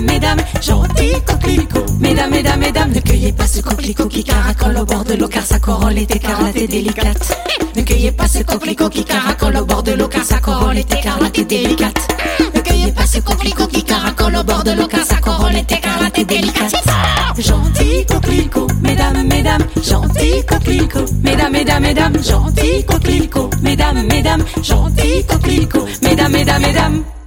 [0.00, 4.84] mesdames, mesdames, gentil coquelicot, mesdames, mesdames, mesdames, ne cueillez pas ce coquelicot qui caracole au
[4.84, 7.38] bord de l'eau car sa corolle est écarlate et délicate.
[7.76, 10.92] Ne cueillez pas ce coquelicot qui caracole au bord de l'eau car sa corolle est
[10.92, 12.08] écarlate et délicate.
[12.54, 15.72] Ne cueillez pas ce coquelicot qui caracole au bord de l'eau car sa corolle est
[15.72, 16.74] écarlate et délicate.
[17.38, 25.86] Gentil coquelicot, mesdames, mesdames, gentil coquelicot, mesdames, mesdames, mesdames, gentil coquelicot, mesdames, mesdames, gentil coquelicot,
[26.02, 27.17] mesdames, mesdames, mesdames.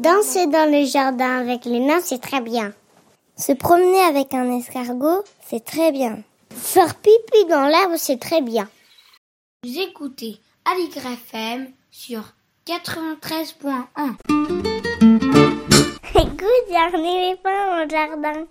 [0.00, 2.72] Danser dans le jardin avec les nains, c'est très bien.
[3.36, 6.22] Se promener avec un escargot, c'est très bien.
[6.48, 8.66] Faire pipi dans l'herbe, c'est très bien.
[9.62, 12.22] Vous écoutez Aligre FM sur
[12.66, 14.16] 93.1.
[16.14, 18.46] Écoute, il y a un éléphant au jardin.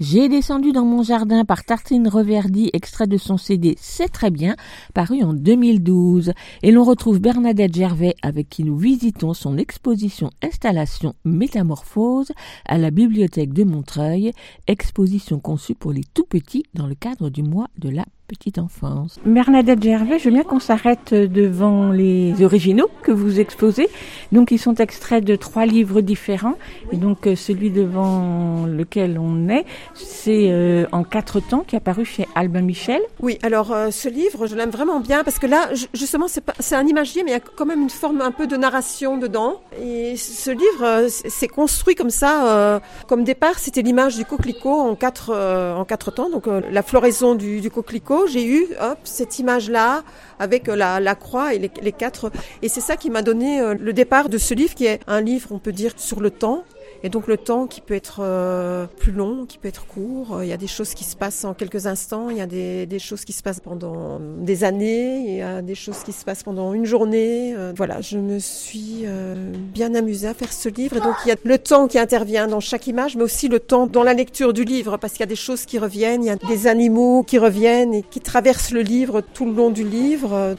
[0.00, 4.56] J'ai descendu dans mon jardin par Tartine Reverdy, extrait de son CD C'est très bien,
[4.92, 6.32] paru en 2012.
[6.64, 12.32] Et l'on retrouve Bernadette Gervais avec qui nous visitons son exposition installation Métamorphose
[12.66, 14.32] à la bibliothèque de Montreuil,
[14.66, 19.18] exposition conçue pour les tout petits dans le cadre du mois de la petite enfance.
[19.26, 23.88] Bernadette Gervais, je veux bien qu'on s'arrête devant les originaux que vous exposez.
[24.32, 26.54] Donc ils sont extraits de trois livres différents.
[26.92, 31.78] Et donc euh, celui devant lequel on est, c'est euh, en quatre temps qui est
[31.78, 33.00] apparu chez Albin Michel.
[33.20, 36.74] Oui, alors euh, ce livre, je l'aime vraiment bien parce que là, ju- justement, c'est
[36.74, 39.60] un imagier, mais il y a quand même une forme un peu de narration dedans.
[39.82, 42.46] Et ce livre, c'est c'est construit comme ça.
[42.48, 46.30] euh, comme départ, c'était l'image du coquelicot en quatre, euh, en quatre temps.
[46.30, 48.66] Donc euh, la floraison du, du coquelicot, j'ai eu
[49.04, 50.02] cette image-là
[50.38, 52.30] avec euh, la, croix et les, les quatre.
[52.62, 55.20] Et c'est ça qui m'a donné euh, le départ de ce livre, qui est un
[55.20, 56.64] livre, on peut dire, sur le temps.
[57.04, 60.42] Et donc le temps qui peut être euh, plus long, qui peut être court.
[60.42, 62.86] Il y a des choses qui se passent en quelques instants, il y a des,
[62.86, 66.24] des choses qui se passent pendant des années, il y a des choses qui se
[66.24, 67.54] passent pendant une journée.
[67.54, 70.96] Euh, voilà, je me suis euh, bien amusée à faire ce livre.
[70.96, 73.60] Et donc il y a le temps qui intervient dans chaque image, mais aussi le
[73.60, 76.28] temps dans la lecture du livre, parce qu'il y a des choses qui reviennent, il
[76.28, 79.84] y a des animaux qui reviennent et qui traversent le livre tout le long du
[79.84, 80.56] livre.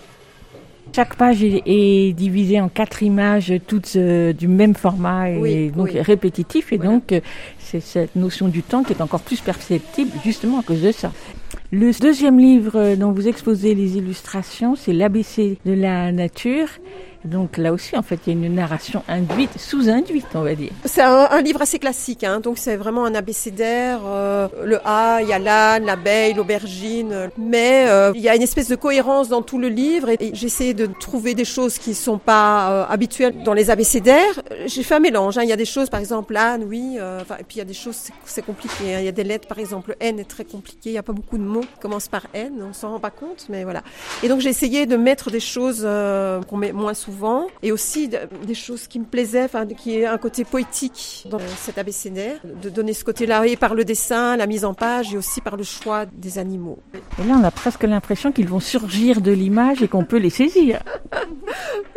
[0.93, 5.89] Chaque page est, divisée en quatre images, toutes euh, du même format et Oui, donc
[5.93, 5.99] oui.
[6.01, 6.71] répétitif.
[6.71, 6.91] Et Voilà.
[6.91, 7.19] donc, euh,
[7.59, 11.11] c'est cette notion du temps qui est encore plus perceptible justement à cause de ça.
[11.71, 16.67] Le deuxième livre dont vous exposez les illustrations, c'est l'ABC de la nature.
[17.25, 20.69] Donc là aussi, en fait, il y a une narration induite, sous-induite, on va dire.
[20.85, 24.01] C'est un, livre assez classique, hein, donc c'est vraiment un abécédaire.
[24.05, 28.43] euh, le A, il y a l'âne, l'abeille, l'aubergine, mais euh, il y a une
[28.43, 30.09] espèce de cohérence dans tout le livre.
[30.09, 33.71] Et, et j'ai essayé de trouver des choses qui sont pas euh, habituelles dans les
[33.71, 34.39] abécédaires.
[34.67, 35.39] J'ai fait un mélange.
[35.39, 36.97] hein, Il y a des choses, par exemple, l'âne, oui.
[36.99, 38.93] euh, et puis il y a des choses, c'est compliqué.
[38.93, 40.89] hein, Il y a des lettres, par exemple, N est très compliqué.
[40.89, 42.53] Il n'y a pas beaucoup de mots qui commencent par N.
[42.67, 43.81] On s'en rend pas compte, mais voilà.
[44.23, 48.07] Et donc j'ai essayé de mettre des choses euh, qu'on met moins souvent et aussi
[48.07, 52.37] de- des choses qui me plaisaient, enfin qui est un côté poétique dans cet abécédaire,
[52.61, 55.57] de donner ce côté-là et par le dessin, la mise en page et aussi par
[55.57, 56.79] le choix des animaux.
[56.93, 60.29] Et là, on a presque l'impression qu'ils vont surgir de l'image et qu'on peut les
[60.29, 60.81] saisir.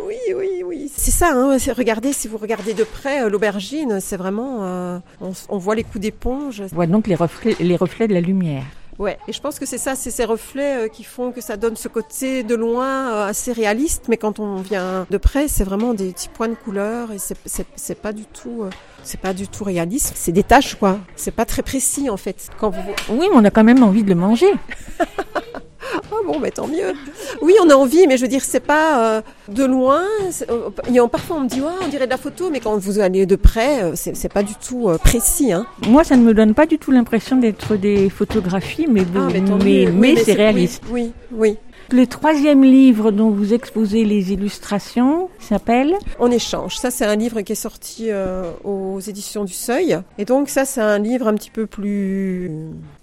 [0.03, 0.91] Oui, oui, oui.
[0.95, 5.31] C'est ça, hein, regardez, si vous regardez de près euh, l'aubergine, c'est vraiment, euh, on,
[5.49, 6.63] on voit les coups d'éponge.
[6.71, 8.63] On voit donc les reflets, les reflets de la lumière.
[8.99, 11.55] Ouais, et je pense que c'est ça, c'est ces reflets euh, qui font que ça
[11.55, 15.63] donne ce côté de loin euh, assez réaliste, mais quand on vient de près, c'est
[15.63, 18.69] vraiment des petits points de couleur et c'est pas du tout euh,
[19.03, 20.99] c'est pas du tout réaliste, c'est des taches quoi.
[21.15, 22.49] C'est pas très précis en fait.
[22.59, 24.51] Quand vous Oui, mais on a quand même envie de le manger.
[26.11, 26.93] Ah bon, mais tant mieux.
[27.41, 30.03] Oui, on a envie, mais je veux dire, c'est pas euh, de loin.
[30.49, 33.25] euh, parfois, on me dit, ouais, on dirait de la photo, mais quand vous allez
[33.25, 35.51] de près, euh, c'est pas du tout euh, précis.
[35.51, 35.65] Hein.
[35.87, 39.41] Moi, ça ne me donne pas du tout l'impression d'être des photographies, mais, Ah, mais
[39.63, 40.83] mais, mais c'est réaliste.
[40.89, 41.57] Oui, oui, oui.
[41.91, 46.77] Le troisième livre dont vous exposez les illustrations s'appelle En échange.
[46.77, 49.97] Ça, c'est un livre qui est sorti euh, aux éditions du Seuil.
[50.19, 52.51] Et donc, ça, c'est un livre un petit peu plus,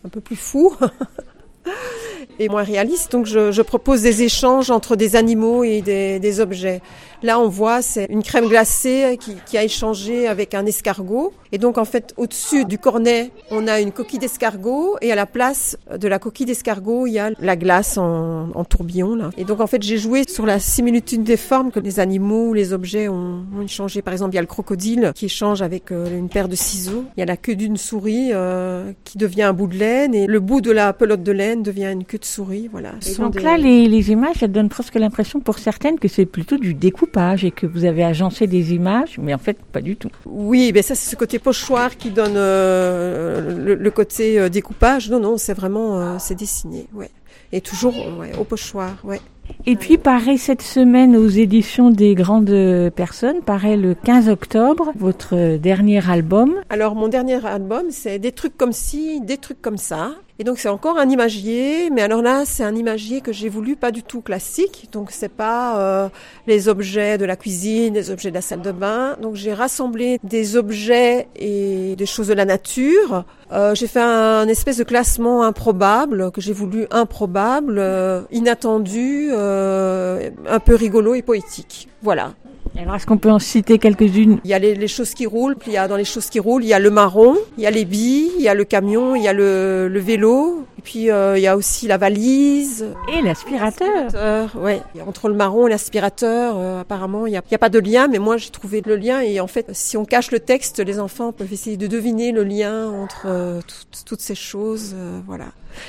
[0.05, 0.73] un peu plus fou.
[2.39, 3.13] et moins réaliste.
[3.13, 6.81] Donc, je, propose des échanges entre des animaux et des objets.
[7.23, 11.33] Là, on voit, c'est une crème glacée qui, qui a échangé avec un escargot.
[11.53, 14.97] Et donc, en fait, au-dessus du cornet, on a une coquille d'escargot.
[15.01, 18.65] Et à la place de la coquille d'escargot, il y a la glace en, en
[18.65, 19.15] tourbillon.
[19.15, 19.31] Là.
[19.39, 22.53] Et donc, en fait, j'ai joué sur la similitude des formes que les animaux ou
[22.55, 24.03] les objets ont, ont échangé.
[24.03, 27.05] Par exemple, il y a le crocodile qui échange avec euh, une paire de ciseaux.
[27.17, 30.15] Il y a la queue d'une souris euh, qui devient un bout de laine.
[30.15, 32.69] Et le bout de la pelote de laine devient une queue de souris.
[32.71, 32.91] Voilà.
[33.09, 36.27] Et donc des- là, les, les images, elles donnent presque l'impression pour certaines que c'est
[36.27, 37.06] plutôt du découpage
[37.43, 40.11] et que vous avez agencé des images, mais en fait, pas du tout.
[40.27, 45.11] Oui, ben ça c'est ce côté pochoir qui donne euh, le, le côté euh, découpage.
[45.11, 47.11] Non, non, c'est vraiment euh, c'est dessiné, ouais.
[47.53, 49.21] Et toujours ouais, au pochoir, ouais.
[49.65, 55.57] Et puis, pareil, cette semaine, aux éditions des grandes personnes, pareil, le 15 octobre, votre
[55.57, 56.57] dernier album.
[56.69, 60.11] Alors mon dernier album, c'est des trucs comme ci, des trucs comme ça.
[60.39, 63.75] Et donc c'est encore un imagier, mais alors là c'est un imagier que j'ai voulu
[63.75, 64.89] pas du tout classique.
[64.93, 66.09] Donc c'est pas euh,
[66.47, 69.17] les objets de la cuisine, les objets de la salle de bain.
[69.23, 73.25] Donc j'ai rassemblé des objets et des choses de la nature.
[73.53, 80.31] Euh, j'ai fait un, espèce de classement improbable que j'ai voulu improbable, euh, inattendu, euh,
[80.49, 81.89] un peu rigolo et poétique.
[82.03, 82.35] Voilà.
[82.79, 84.39] Alors, est-ce qu'on peut en citer quelques-unes?
[84.45, 86.29] Il y a les, les, choses qui roulent, puis il y a dans les choses
[86.29, 88.55] qui roulent, il y a le marron, il y a les billes, il y a
[88.55, 91.87] le camion, il y a le, le vélo, et puis euh, il y a aussi
[91.87, 92.87] la valise.
[93.13, 94.53] Et l'aspirateur.
[94.57, 94.83] Ouais.
[95.07, 98.19] Entre le marron et l'aspirateur, euh, apparemment, il n'y a, a, pas de lien, mais
[98.19, 101.33] moi j'ai trouvé le lien, et en fait, si on cache le texte, les enfants
[101.33, 105.47] peuvent essayer de deviner le lien entre euh, toutes, toutes ces choses, euh, voilà.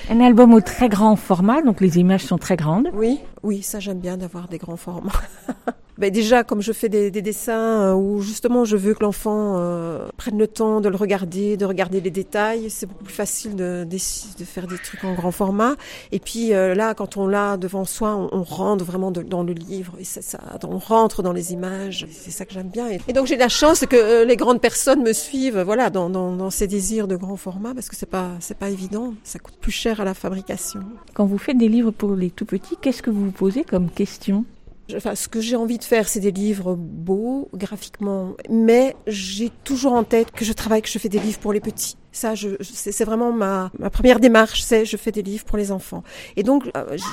[0.09, 2.89] Un album au très grand format, donc les images sont très grandes.
[2.93, 5.11] Oui, oui, ça j'aime bien d'avoir des grands formats.
[5.97, 10.07] ben déjà, comme je fais des, des dessins où justement je veux que l'enfant euh,
[10.17, 13.83] prenne le temps de le regarder, de regarder les détails, c'est beaucoup plus facile de,
[13.83, 15.75] de, de, faire des trucs en grand format.
[16.11, 19.43] Et puis euh, là, quand on l'a devant soi, on, on rentre vraiment de, dans
[19.43, 22.07] le livre et ça, ça, on rentre dans les images.
[22.11, 22.87] C'est ça que j'aime bien.
[22.89, 26.09] Et, et donc j'ai la chance que euh, les grandes personnes me suivent, voilà, dans,
[26.09, 29.13] dans, dans ces désirs de grand format parce que c'est pas c'est pas évident.
[29.23, 30.81] Ça coûte plus cher à la fabrication.
[31.13, 33.89] Quand vous faites des livres pour les tout petits, qu'est-ce que vous vous posez comme
[33.89, 34.45] question?
[34.95, 39.93] Enfin, ce que j'ai envie de faire, c'est des livres beaux, graphiquement, mais j'ai toujours
[39.93, 41.97] en tête que je travaille, que je fais des livres pour les petits.
[42.17, 45.71] Ça, je, c'est vraiment ma, ma première démarche, c'est je fais des livres pour les
[45.71, 46.01] enfants.
[46.35, 46.63] Et donc,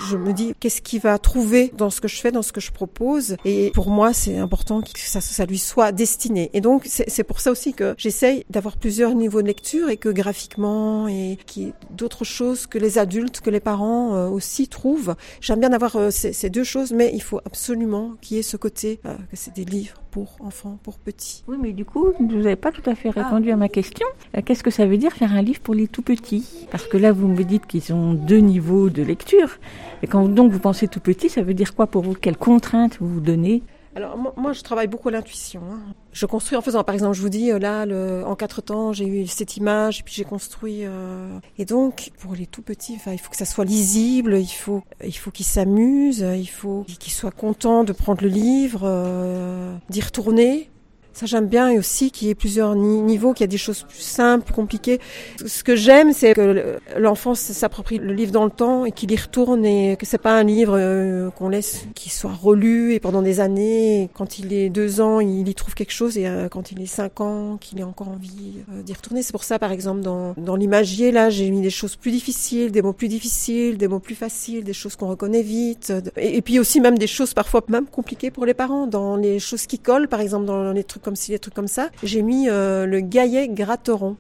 [0.09, 2.61] je me dis, qu'est-ce qu'il va trouver dans ce que je fais, dans ce que
[2.63, 3.37] je propose?
[3.45, 6.49] Et pour moi, c'est important que ça, ça lui soit destiné.
[6.55, 10.09] Et donc, c'est pour ça aussi que j'essaye d'avoir plusieurs niveaux de lecture et que
[10.09, 15.17] graphiquement et qui d'autres choses que les adultes, que les parents euh, aussi trouvent.
[15.43, 18.43] J'aime bien avoir euh, ces, ces, deux choses, mais il faut absolument qu'il y ait
[18.43, 21.43] ce côté euh, que c'est des livres pour enfants, pour petits.
[21.49, 23.55] Oui, mais du coup, vous n'avez pas tout à fait répondu ah.
[23.55, 24.07] à ma question.
[24.45, 26.69] Qu'est-ce que ça veut dire faire un livre pour les tout petits?
[26.71, 29.59] Parce que là, vous me dites qu'ils ont deux niveaux de lecture.
[30.05, 32.15] Et quand donc vous pensez tout petit, ça veut dire quoi pour vous?
[32.15, 33.65] Quelles contraintes vous vous donnez?
[33.95, 35.63] Alors moi, je travaille beaucoup à l'intuition.
[35.71, 35.81] Hein.
[36.13, 39.07] Je construis en faisant, par exemple, je vous dis là, le, en quatre temps, j'ai
[39.07, 40.81] eu cette image, puis j'ai construit.
[40.85, 44.83] Euh, et donc, pour les tout petits, il faut que ça soit lisible, il faut,
[45.05, 50.01] il faut qu'ils s'amusent, il faut qu'ils soient contents de prendre le livre, euh, d'y
[50.01, 50.71] retourner.
[51.15, 54.01] Ça j'aime bien aussi qu'il y ait plusieurs niveaux, qu'il y a des choses plus
[54.01, 54.99] simples, compliquées.
[55.47, 59.17] Ce que j'aime, c'est que l'enfant s'approprie le livre dans le temps et qu'il y
[59.17, 63.23] retourne et que c'est pas un livre euh, qu'on laisse qu'il soit relu et pendant
[63.23, 64.11] des années.
[64.13, 66.87] quand il est deux ans, il y trouve quelque chose et euh, quand il est
[66.87, 69.23] cinq ans, qu'il ait encore envie euh, d'y retourner.
[69.23, 72.73] C'est pour ça, par exemple, dans, dans l'imagier, là, j'ai mis des choses plus difficiles,
[72.73, 75.93] des mots plus difficiles, des mots plus faciles, des choses qu'on reconnaît vite.
[76.17, 78.89] Et puis aussi même des choses parfois même compliquées pour les parents.
[78.89, 81.69] Dans les choses qui collent, par exemple, dans les trucs comme si des trucs comme
[81.69, 84.17] ça, j'ai mis euh, le gaillet gratteron.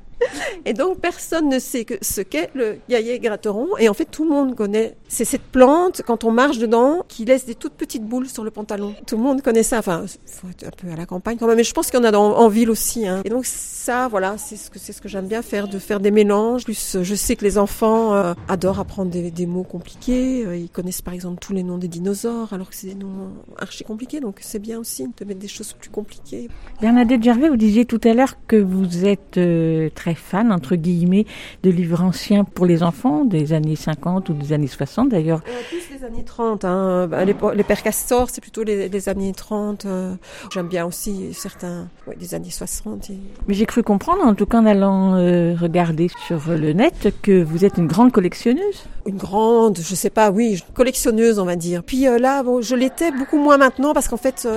[0.64, 3.76] Et donc personne ne sait ce qu'est le gaillet gratteron.
[3.78, 4.96] Et en fait tout le monde connaît.
[5.08, 8.50] C'est cette plante quand on marche dedans qui laisse des toutes petites boules sur le
[8.50, 8.94] pantalon.
[9.06, 9.78] Tout le monde connaît ça.
[9.78, 11.56] Enfin, faut être un peu à la campagne quand même.
[11.56, 13.06] Mais je pense qu'il y en a en ville aussi.
[13.06, 13.22] Hein.
[13.24, 16.10] Et donc ça, voilà, c'est ce que ce que j'aime bien faire, de faire des
[16.10, 16.64] mélanges.
[16.64, 20.44] Plus, je sais que les enfants euh, adorent apprendre des, mots compliqués.
[20.44, 23.30] Euh, ils connaissent par exemple tous les noms des dinosaures, alors que c'est des noms
[23.58, 24.20] archi compliqués.
[24.20, 26.48] Donc c'est bien aussi de mettre des choses plus compliquées.
[26.80, 31.24] Bernadette Gervais, vous disiez tout à l'heure que vous êtes euh, très fan, entre guillemets,
[31.62, 35.40] de livres anciens pour les enfants, des années 50 ou des années 60 d'ailleurs.
[35.48, 36.64] Euh, plus les années 30.
[36.64, 37.06] Hein.
[37.06, 39.86] Bah, les, les Pères Castors, c'est plutôt les, les, années 30.
[39.86, 40.14] Euh.
[40.52, 43.10] J'aime bien aussi certains ouais, des années 60.
[43.10, 43.18] Et...
[43.48, 47.42] Mais j'ai cru comprendre, en tout cas en allant euh, regarder sur le net, que
[47.42, 48.84] vous êtes une grande collectionneuse.
[49.06, 51.82] Une grande, je sais pas, oui, collectionneuse, on va dire.
[51.84, 54.48] Puis euh, là, bon, je l'étais beaucoup moins maintenant parce qu'en fait,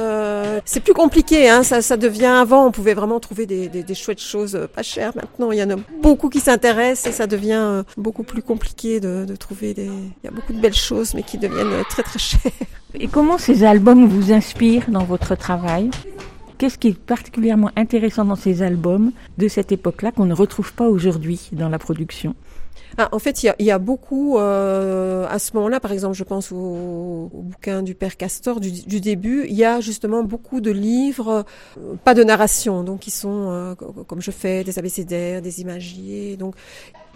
[0.66, 1.50] c'est plus compliqué.
[1.50, 1.64] Hein.
[1.64, 5.12] Ça, ça devient avant, on pouvait vraiment trouver des, des, des chouettes choses pas chères.
[5.16, 9.26] Maintenant, il y en a beaucoup qui s'intéressent et ça devient beaucoup plus compliqué de,
[9.26, 9.86] de trouver des.
[9.86, 12.52] Il y a beaucoup de belles choses, mais qui deviennent très très chères.
[13.00, 15.92] Et comment ces albums vous inspirent dans votre travail?
[16.58, 20.88] Qu'est-ce qui est particulièrement intéressant dans ces albums de cette époque-là qu'on ne retrouve pas
[20.88, 22.34] aujourd'hui dans la production?
[23.00, 26.16] Ah, en fait, il y a, y a, beaucoup euh, à ce moment-là, par exemple,
[26.16, 29.46] je pense au, bouquin du père Castor du, du, début.
[29.48, 31.46] Il y a justement beaucoup de livres,
[31.78, 36.38] euh, pas de narration, donc qui sont, euh, comme je fais, des abécédaires, des imagiers.
[36.38, 36.56] Donc,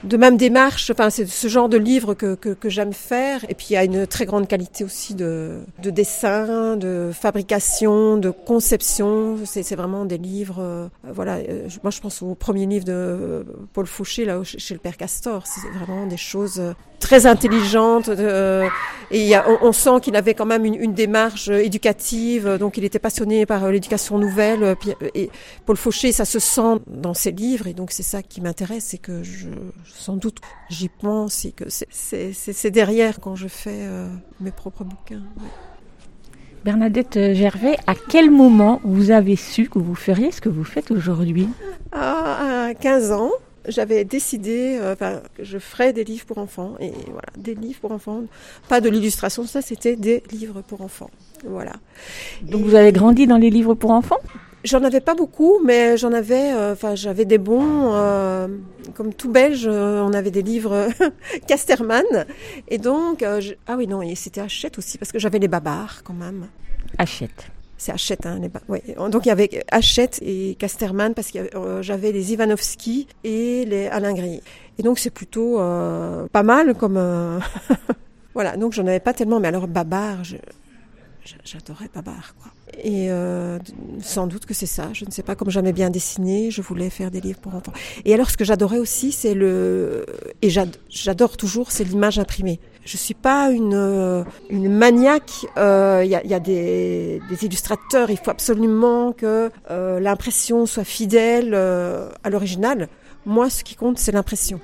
[0.03, 0.89] de même démarche.
[0.91, 3.43] Enfin, c'est ce genre de livre que, que, que j'aime faire.
[3.49, 8.17] Et puis il y a une très grande qualité aussi de, de dessin, de fabrication,
[8.17, 9.37] de conception.
[9.45, 10.59] C'est vraiment des livres.
[10.59, 11.37] Euh, voilà.
[11.37, 15.45] Euh, moi, je pense au premier livre de Paul Fauché là chez le père Castor.
[15.45, 16.61] C'est vraiment des choses
[17.01, 18.09] très intelligentes.
[18.09, 18.63] De,
[19.13, 22.57] et y a, on, on, sent qu'il avait quand même une, une, démarche éducative.
[22.57, 24.75] Donc il était passionné par l'éducation nouvelle.
[25.13, 25.29] Et
[25.65, 27.67] Paul Fauché, ça se sent dans ses livres.
[27.67, 29.49] Et donc c'est ça qui m'intéresse, c'est que je
[29.85, 30.37] sans doute
[30.69, 34.07] j'y pense et que c'est derrière quand je fais euh,
[34.39, 35.23] mes propres bouquins.
[35.37, 35.49] Ouais.
[36.63, 40.91] Bernadette Gervais, à quel moment vous avez su que vous feriez ce que vous faites
[40.91, 41.49] aujourd'hui?
[41.91, 43.31] À 15 ans,
[43.67, 46.75] J'avais décidé euh, enfin, que je ferais des livres pour enfants.
[46.79, 48.23] Et voilà, des livres pour enfants.
[48.67, 51.09] Pas de l'illustration, ça c'était des livres pour enfants.
[51.45, 51.73] Voilà.
[52.43, 54.17] Donc vous avez grandi dans les livres pour enfants?
[54.63, 58.47] J'en avais pas beaucoup, mais j'en avais, euh, enfin, j'avais des bons, euh,
[58.93, 60.87] comme tout belge, on avait des livres
[61.47, 62.05] Casterman.
[62.67, 66.03] Et donc, je- ah oui, non, et c'était Hachette aussi, parce que j'avais les babards
[66.03, 66.45] quand même.
[66.99, 67.47] Hachette.
[67.83, 68.83] C'est Hachette, hein, les ba- ouais.
[69.09, 73.87] Donc il y avait Hachette et Casterman, parce que euh, j'avais les Ivanovski et les
[73.87, 74.41] Alain Gris.
[74.77, 76.97] Et donc c'est plutôt euh, pas mal comme...
[76.97, 77.39] euh,
[78.35, 80.17] voilà, donc j'en avais pas tellement, mais alors Babar,
[81.43, 82.51] j'adorais Babar, quoi.
[82.83, 83.09] Et
[84.01, 86.89] sans doute que c'est ça, je ne sais pas, comme j'aimais bien dessiner, je voulais
[86.91, 87.73] faire des livres pour enfants.
[88.05, 90.05] Et alors ce que j'adorais aussi, c'est le...
[90.43, 92.59] Et j'ad- j'adore toujours, c'est l'image imprimée.
[92.83, 95.45] Je suis pas une, euh, une maniaque.
[95.57, 100.65] euh, Il y, a, y a des, des illustrateurs, il faut absolument que euh, l'impression
[100.65, 102.89] soit fidèle euh, à l'original.
[103.25, 104.59] Moi, ce qui compte, c'est l'impression.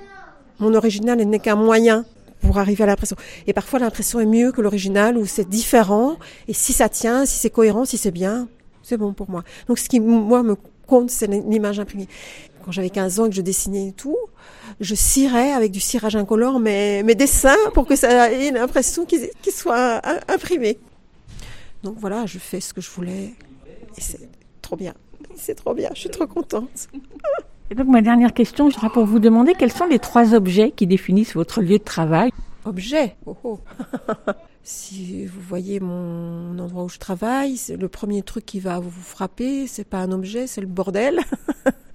[0.58, 2.04] Mon original n'est qu'un moyen
[2.40, 3.16] pour arriver à l'impression.
[3.46, 6.16] Et parfois, l'impression est mieux que l'original, ou c'est différent.
[6.48, 8.48] Et si ça tient, si c'est cohérent, si c'est bien,
[8.82, 9.44] c'est bon pour moi.
[9.68, 10.56] Donc, ce qui, moi, me
[10.86, 12.08] compte, c'est l'image imprimée.
[12.68, 14.18] Quand j'avais 15 ans et que je dessinais et tout,
[14.78, 19.30] je cirais avec du cirage incolore mes, mes dessins pour que ça ait l'impression qu'ils
[19.40, 20.78] qu'ils soient im- imprimés.
[21.82, 23.32] Donc voilà, je fais ce que je voulais.
[23.96, 24.28] Et c'est
[24.60, 24.92] trop bien.
[25.34, 25.88] C'est trop bien.
[25.94, 26.88] Je suis trop contente.
[27.70, 30.86] Et donc ma dernière question sera pour vous demander quels sont les trois objets qui
[30.86, 32.30] définissent votre lieu de travail?
[32.66, 33.16] Objet.
[33.24, 33.60] Oh, oh.
[34.62, 39.66] si vous voyez mon endroit où je travaille, le premier truc qui va vous frapper,
[39.66, 41.20] c'est pas un objet, c'est le bordel.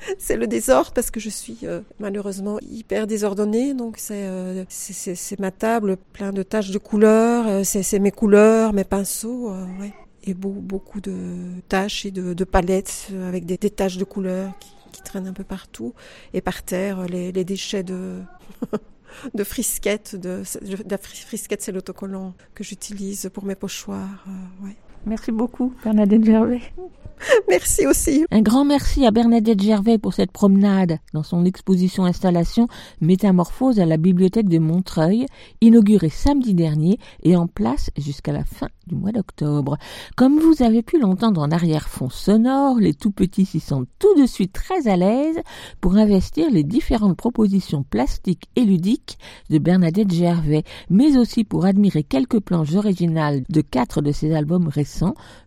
[0.18, 3.74] c'est le désordre parce que je suis euh, malheureusement hyper désordonnée.
[3.74, 4.64] Donc c'est euh,
[5.39, 9.93] ma table plein de taches de couleurs, euh, c'est mes couleurs, mes pinceaux, euh, ouais.
[10.26, 11.16] Et beau- beaucoup de
[11.68, 15.28] taches et de, de palettes euh, avec des, des taches de couleurs qui, qui traînent
[15.28, 15.93] un peu partout.
[16.34, 18.20] Et par terre, euh, les, les déchets de
[19.34, 20.16] de frisquettes.
[20.16, 24.26] De, de la fris- frisquette, c'est l'autocollant que j'utilise pour mes pochoirs.
[24.64, 24.76] ouais.
[25.06, 26.62] Merci beaucoup Bernadette Gervais.
[27.49, 28.26] Merci aussi.
[28.32, 32.68] Un grand merci à Bernadette Gervais pour cette promenade dans son exposition installation
[33.01, 35.26] Métamorphose à la bibliothèque de Montreuil,
[35.62, 39.78] inaugurée samedi dernier et en place jusqu'à la fin du mois d'octobre.
[40.16, 44.26] Comme vous avez pu l'entendre en arrière-fond sonore, les tout petits s'y sentent tout de
[44.26, 45.39] suite très à l'aise
[45.80, 49.18] pour investir les différentes propositions plastiques et ludiques
[49.49, 54.68] de Bernadette Gervais, mais aussi pour admirer quelques planches originales de quatre de ses albums
[54.68, 54.93] récents,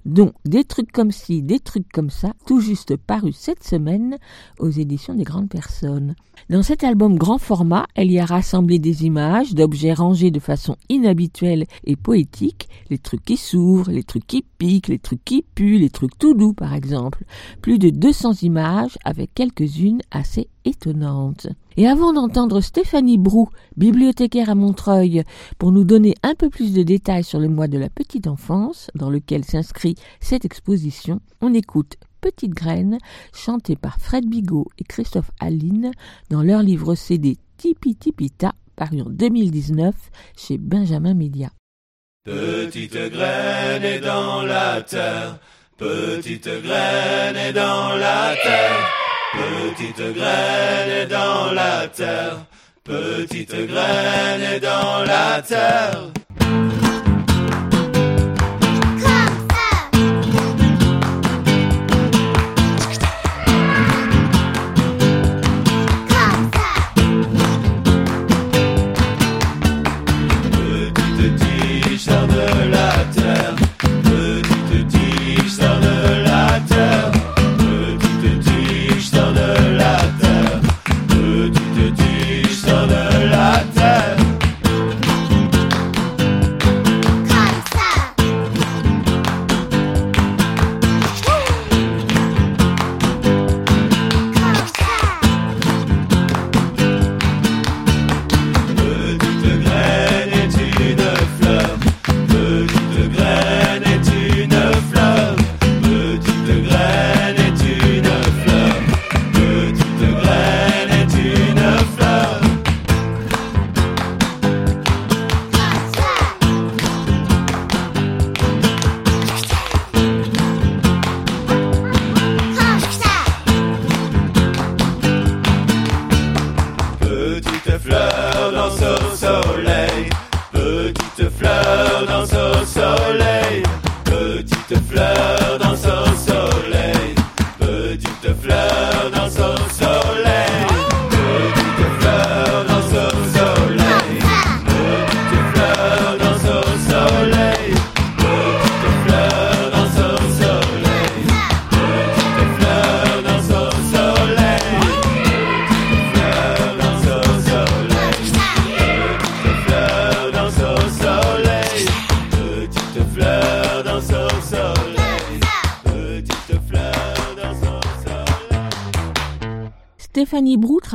[0.05, 4.17] dont Des trucs comme ci, des trucs comme ça, tout juste paru cette semaine
[4.59, 6.15] aux éditions des grandes personnes.
[6.51, 10.77] Dans cet album grand format, elle y a rassemblé des images d'objets rangés de façon
[10.89, 15.79] inhabituelle et poétique, les trucs qui s'ouvrent, les trucs qui piquent, les trucs qui puent,
[15.79, 17.25] les trucs tout doux par exemple.
[17.63, 21.49] Plus de 200 images avec quelques-unes assez étonnantes.
[21.79, 25.25] Et avant d'entendre Stéphanie Brou, bibliothécaire à Montreuil,
[25.59, 28.91] pour nous donner un peu plus de détails sur le mois de la petite enfance,
[28.95, 32.99] dans lequel s'inscrit cette exposition, on écoute Petite Graine,
[33.35, 35.91] chantée par Fred Bigot et Christophe Aline
[36.31, 39.95] dans leur livre CD Tipi Tipita, paru en 2019
[40.37, 41.51] chez Benjamin Média.
[42.25, 45.39] Petite graine est dans la terre,
[45.77, 49.06] petite graine est dans la terre,
[49.37, 52.39] petite graine est dans la terre,
[52.85, 56.96] petite graine est dans la terre.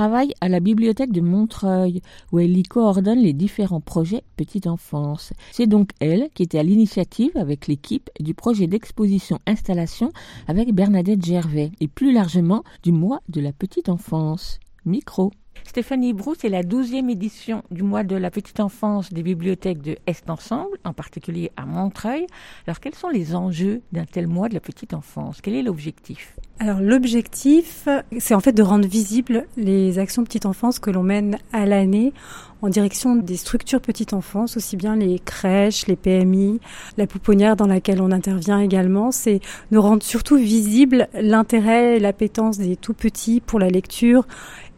[0.02, 5.32] Travaille à la bibliothèque de Montreuil, où elle y coordonne les différents projets Petite Enfance.
[5.52, 10.12] C'est donc elle qui était à l'initiative avec l'équipe du projet d'exposition installation
[10.48, 14.60] avec Bernadette Gervais, et plus largement du mois de la petite enfance.
[14.86, 15.34] Micro.
[15.66, 19.98] Stéphanie Brou, c'est la douzième édition du mois de la petite enfance des bibliothèques de
[20.08, 22.26] Est Ensemble, en particulier à Montreuil.
[22.66, 25.42] Alors, quels sont les enjeux d'un tel mois de la petite enfance?
[25.42, 26.40] Quel est l'objectif?
[26.64, 27.90] Alors l'objectif,
[28.20, 32.14] c'est en fait de rendre visibles les actions petite enfance que l'on mène à l'année
[32.62, 36.60] en direction des structures petite enfance, aussi bien les crèches, les PMI,
[36.98, 39.12] la pouponnière dans laquelle on intervient également.
[39.12, 39.40] C'est
[39.72, 44.28] de rendre surtout visible l'intérêt et l'appétence des tout petits pour la lecture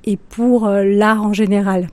[0.05, 1.89] et pour euh, l'art en général.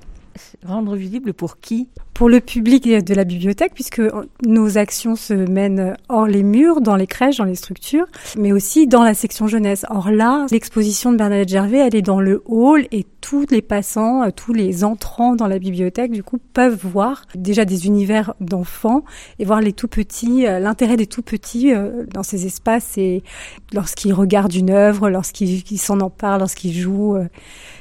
[0.64, 1.88] Rendre visible pour qui?
[2.20, 4.02] Pour le public de la bibliothèque, puisque
[4.46, 8.04] nos actions se mènent hors les murs, dans les crèches, dans les structures,
[8.36, 9.86] mais aussi dans la section jeunesse.
[9.88, 14.22] Or là, l'exposition de Bernadette Gervais, elle est dans le hall et tous les passants,
[14.22, 19.04] euh, tous les entrants dans la bibliothèque, du coup, peuvent voir déjà des univers d'enfants
[19.38, 23.22] et voir les tout petits, euh, l'intérêt des tout petits euh, dans ces espaces et
[23.72, 27.16] lorsqu'ils regardent une œuvre, lorsqu'ils qu'ils s'en emparent, lorsqu'ils jouent.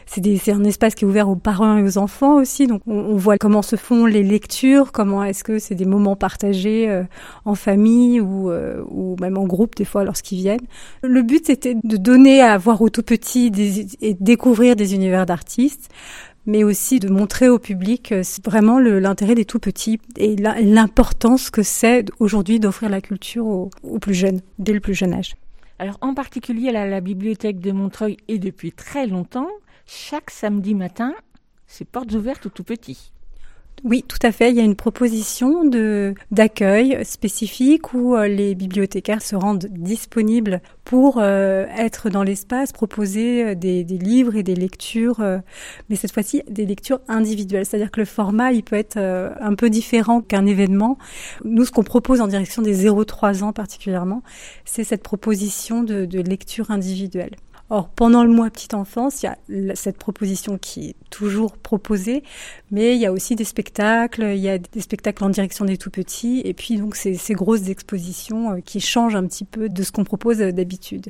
[0.05, 2.67] c'est un espace qui est ouvert aux parents et aux enfants aussi.
[2.67, 6.15] Donc on, on voit comment se font les lectures, comment est-ce que c'est des moments
[6.15, 7.03] partagés euh,
[7.45, 10.65] en famille ou, euh, ou même en groupe des fois lorsqu'ils viennent.
[11.03, 13.51] Le but c'était de donner à voir aux tout petits
[14.01, 15.89] et découvrir des univers d'artistes
[16.45, 21.61] mais aussi de montrer au public euh, vraiment l'intérêt des tout petits et l'importance que
[21.61, 25.35] c'est aujourd'hui d'offrir la culture aux, aux plus jeunes, dès le plus jeune âge.
[25.77, 29.49] Alors, en particulier à la bibliothèque de Montreuil et depuis très longtemps,
[29.85, 31.13] chaque samedi matin,
[31.67, 33.11] c'est portes ouvertes aux tout petits.
[33.85, 34.49] Oui, tout à fait.
[34.49, 40.61] Il y a une proposition de d'accueil spécifique où euh, les bibliothécaires se rendent disponibles
[40.83, 45.37] pour euh, être dans l'espace, proposer euh, des, des livres et des lectures, euh,
[45.89, 47.65] mais cette fois-ci des lectures individuelles.
[47.65, 50.97] C'est-à-dire que le format, il peut être euh, un peu différent qu'un événement.
[51.45, 54.23] Nous, ce qu'on propose en direction des 0-3 ans particulièrement,
[54.65, 57.35] c'est cette proposition de, de lecture individuelle.
[57.71, 59.27] Or, pendant le mois petite enfance, il
[59.65, 62.23] y a cette proposition qui est toujours proposée,
[62.71, 65.77] mais il y a aussi des spectacles, il y a des spectacles en direction des
[65.77, 69.69] tout petits, et puis donc ces, ces grosses expositions euh, qui changent un petit peu
[69.69, 71.09] de ce qu'on propose euh, d'habitude.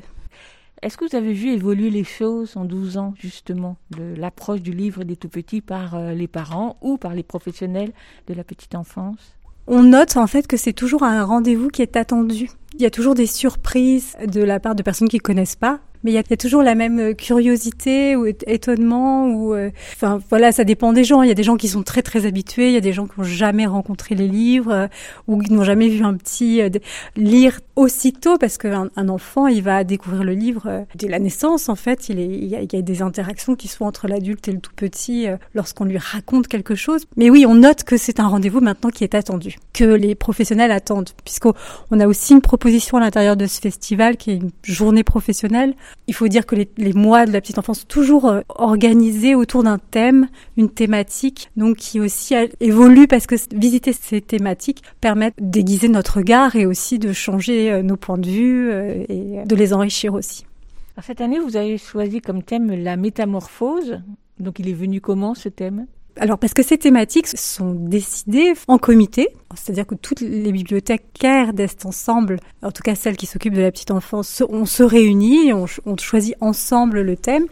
[0.82, 4.72] Est-ce que vous avez vu évoluer les choses en 12 ans, justement, de l'approche du
[4.72, 7.92] livre des tout petits par euh, les parents ou par les professionnels
[8.26, 9.34] de la petite enfance?
[9.66, 12.50] On note en fait que c'est toujours un rendez-vous qui est attendu.
[12.74, 15.80] Il y a toujours des surprises de la part de personnes qui connaissent pas.
[16.04, 20.52] Mais il y, a, toujours la même euh, curiosité ou étonnement ou euh, enfin voilà
[20.52, 21.22] ça dépend des gens.
[21.22, 22.68] Il y a des gens qui sont très très habitués.
[22.68, 24.86] Il y a des gens qui n'ont jamais rencontré les livres euh,
[25.26, 26.68] ou qui n'ont jamais vu un petit euh,
[27.16, 31.68] lire aussitôt parce qu'un un enfant il va découvrir le livre euh, dès la naissance
[31.68, 32.08] en fait.
[32.08, 35.98] Il, y a, des interactions qui sont entre l'adulte et le tout petit lorsqu'on lui
[35.98, 37.04] raconte quelque chose.
[37.16, 40.70] Mais oui on note que c'est un rendez-vous maintenant qui est attendu que les professionnels
[40.70, 41.54] attendent puisqu'on
[41.90, 45.74] on a aussi une proposition à l'intérieur de ce festival qui est une journée professionnelle
[46.06, 49.34] il faut dire que les, les mois de la petite enfance sont toujours euh, organisés
[49.34, 55.32] autour d'un thème, une thématique, donc qui aussi évolue parce que visiter ces thématiques permet
[55.38, 59.56] d'aiguiser notre regard et aussi de changer euh, nos points de vue euh, et de
[59.56, 60.44] les enrichir aussi.
[61.02, 64.00] Cette année, vous avez choisi comme thème la métamorphose.
[64.38, 65.86] Donc il est venu comment ce thème?
[66.20, 71.86] Alors parce que ces thématiques sont décidées en comité, c'est-à-dire que toutes les bibliothécaires d'Est
[71.86, 75.64] Ensemble, en tout cas celles qui s'occupent de la petite enfance, on se réunit, on,
[75.86, 77.46] on choisit ensemble le thème,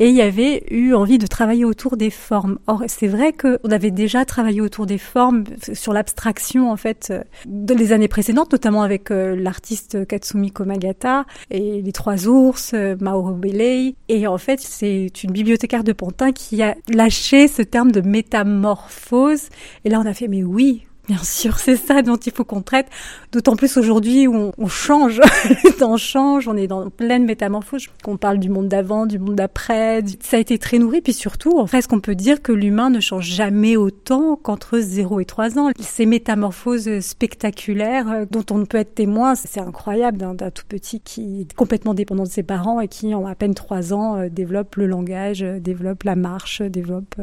[0.00, 2.58] et il y avait eu envie de travailler autour des formes.
[2.66, 7.22] Or c'est vrai qu'on avait déjà travaillé autour des formes, sur l'abstraction en fait, euh,
[7.46, 12.96] dans les années précédentes, notamment avec euh, l'artiste Katsumi Komagata et les Trois Ours, euh,
[13.00, 17.90] Mauro Bellei, et en fait c'est une bibliothécaire de Pantin qui a lâché ce terme
[17.90, 19.48] de métamorphose,
[19.84, 22.62] et là on a fait mais oui, Bien sûr, c'est ça dont il faut qu'on
[22.62, 22.86] traite.
[23.32, 25.20] D'autant plus aujourd'hui où on, on change,
[25.80, 27.88] temps change, on est dans pleine métamorphose.
[28.04, 30.04] Qu'on parle du monde d'avant, du monde d'après.
[30.20, 31.00] Ça a été très nourri.
[31.00, 34.78] Puis surtout, en fait, ce qu'on peut dire que l'humain ne change jamais autant qu'entre
[34.78, 35.70] 0 et 3 ans.
[35.80, 41.00] Ces métamorphoses spectaculaires euh, dont on ne peut être témoin, c'est incroyable d'un tout petit
[41.00, 44.28] qui est complètement dépendant de ses parents et qui, en à peine 3 ans, euh,
[44.28, 47.16] développe le langage, euh, développe la marche, développe...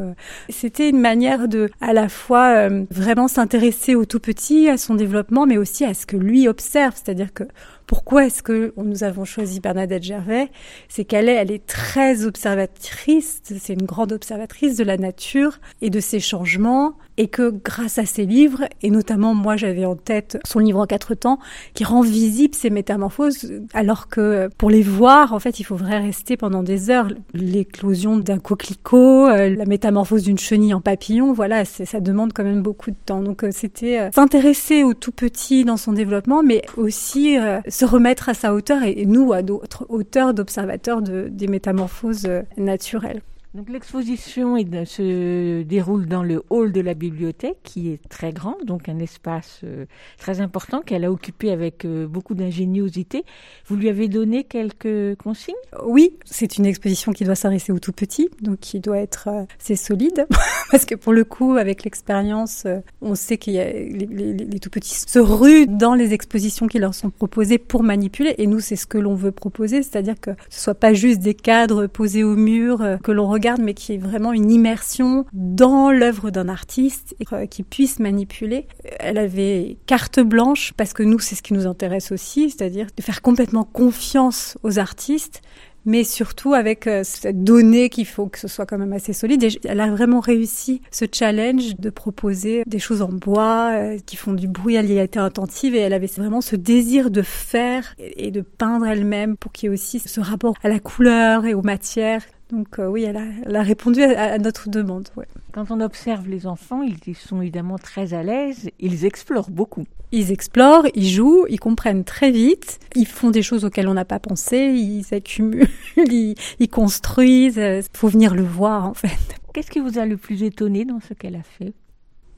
[0.50, 5.46] C'était une manière de, à la fois, vraiment s'intéresser au tout petit, à son développement,
[5.46, 6.94] mais aussi à ce que lui observe.
[6.96, 7.44] C'est-à-dire que
[7.86, 10.50] Pourquoi est-ce que nous avons choisi Bernadette Gervais?
[10.90, 15.88] C'est qu'elle est, elle est très observatrice, c'est une grande observatrice de la nature et
[15.88, 20.38] de ses changements, et que grâce à ses livres, et notamment moi j'avais en tête
[20.46, 21.38] son livre en quatre temps,
[21.74, 26.06] qui rend visible ces métamorphoses, alors que pour les voir, en fait, il faut vraiment
[26.06, 27.08] rester pendant des heures.
[27.34, 32.62] L'éclosion d'un coquelicot, euh, la métamorphose d'une chenille en papillon, voilà, ça demande quand même
[32.62, 33.20] beaucoup de temps.
[33.22, 37.36] Donc euh, c'était euh, s'intéresser au tout petit dans son développement, mais aussi
[37.68, 43.22] se remettre à sa hauteur et, nous à d'autres hauteurs d'observateurs de, des métamorphoses naturelles.
[43.58, 48.88] Donc l'exposition se déroule dans le hall de la bibliothèque qui est très grand, donc
[48.88, 49.84] un espace euh,
[50.16, 53.24] très important qu'elle a occupé avec euh, beaucoup d'ingéniosité.
[53.66, 55.56] Vous lui avez donné quelques consignes?
[55.82, 59.44] Oui, c'est une exposition qui doit s'adresser aux tout petits, donc qui doit être euh,
[59.60, 60.28] assez solide,
[60.70, 62.64] parce que pour le coup, avec l'expérience,
[63.02, 66.78] on sait qu'il y a les, les, tout petits se ruent dans les expositions qui
[66.78, 70.30] leur sont proposées pour manipuler, et nous c'est ce que l'on veut proposer, c'est-à-dire que
[70.48, 73.98] ce soit pas juste des cadres posés au mur que l'on regarde, mais qui est
[73.98, 78.66] vraiment une immersion dans l'œuvre d'un artiste et euh, qui puisse manipuler.
[79.00, 83.02] Elle avait carte blanche parce que nous, c'est ce qui nous intéresse aussi, c'est-à-dire de
[83.02, 85.42] faire complètement confiance aux artistes
[85.88, 89.42] mais surtout avec euh, cette donnée qu'il faut que ce soit quand même assez solide.
[89.42, 94.16] Et elle a vraiment réussi ce challenge de proposer des choses en bois euh, qui
[94.16, 94.74] font du bruit.
[94.74, 98.42] Elle y a été attentive et elle avait vraiment ce désir de faire et de
[98.42, 102.22] peindre elle-même pour qu'il y ait aussi ce rapport à la couleur et aux matières
[102.50, 103.16] donc euh, oui, elle
[103.56, 105.08] a, répondu à, notre demande.
[105.52, 109.84] Quand on observe les enfants, ils sont évidemment très à l'aise, ils explorent beaucoup.
[110.12, 114.06] Ils explorent, ils jouent, ils comprennent très vite, ils font des choses auxquelles on n'a
[114.06, 117.56] pas pensé, ils accumulent, ils, ils construisent.
[117.58, 119.18] Il faut venir le voir en fait.
[119.52, 121.74] Qu'est-ce qui vous a le plus étonné dans ce qu'elle a fait?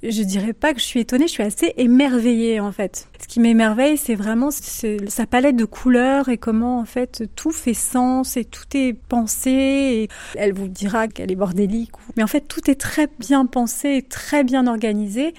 [0.03, 3.09] Je dirais pas que je suis étonnée, je suis assez émerveillée en fait.
[3.20, 7.74] Ce qui m'émerveille, c'est vraiment sa palette de couleurs et comment en fait tout fait
[7.74, 10.09] sens et tout est pensé.
[10.36, 14.03] Elle vous dira qu'elle est bordélique, mais en fait tout est très bien pensé, et
[14.03, 15.34] très bien organisé.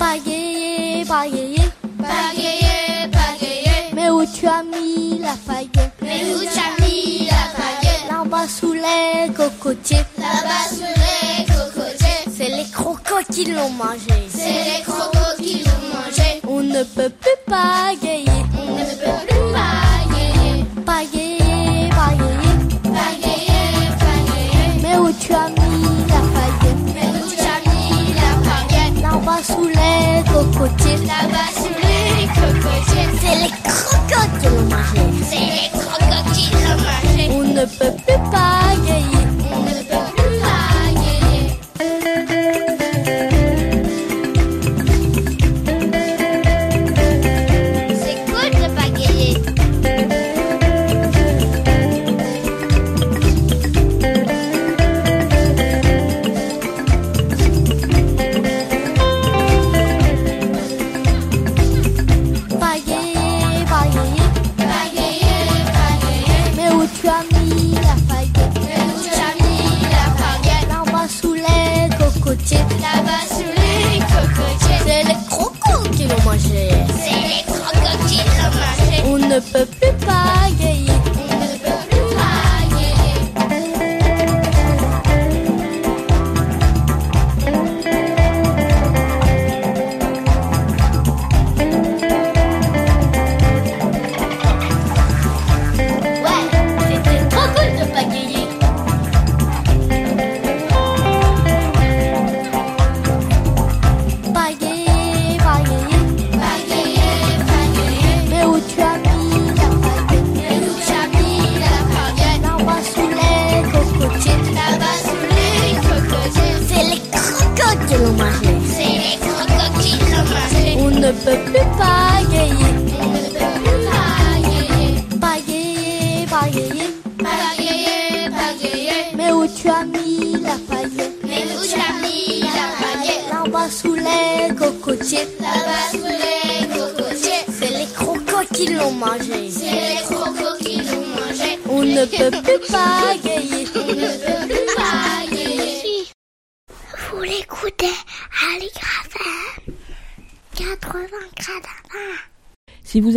[0.03, 1.69] Pagayer, pagayer.
[1.99, 3.95] Pagayer, pagayer.
[3.95, 5.91] Mais où tu as mis la pagaie?
[6.03, 8.01] Mais où tu as mis la pagaie?
[8.11, 10.05] Là-bas sous les cocotiers.
[10.19, 12.23] Là-bas sous les cocotiers.
[12.37, 14.19] C'est les crocos qui l'ont mangé.
[14.29, 16.31] C'est les crocos qui l'ont mangé.
[16.49, 18.32] On ne peut plus pagayer.
[30.63, 30.97] cocotiers.
[31.07, 33.09] Là-bas sur les cocotiers.
[33.21, 35.01] C'est les crocotiers le marché.
[35.29, 37.29] C'est les crocotiers le marché.
[37.31, 38.62] On ne peut plus pas.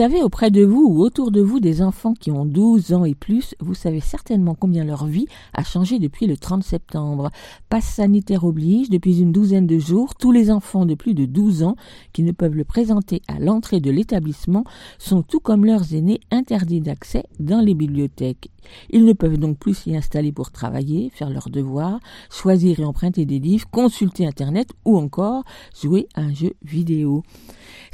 [0.06, 3.16] Avez auprès de vous ou autour de vous des enfants qui ont 12 ans et
[3.16, 7.32] plus, vous savez certainement combien leur vie a changé depuis le 30 septembre.
[7.70, 11.64] Passe sanitaire oblige, depuis une douzaine de jours, tous les enfants de plus de 12
[11.64, 11.76] ans
[12.14, 14.64] qui ne peuvent le présenter à l'entrée de l'établissement
[14.99, 18.51] sont tout comme leurs aînés interdits d'accès dans les bibliothèques.
[18.91, 21.99] Ils ne peuvent donc plus s'y installer pour travailler, faire leurs devoirs,
[22.30, 25.45] choisir et emprunter des livres, consulter Internet ou encore
[25.82, 27.24] jouer à un jeu vidéo.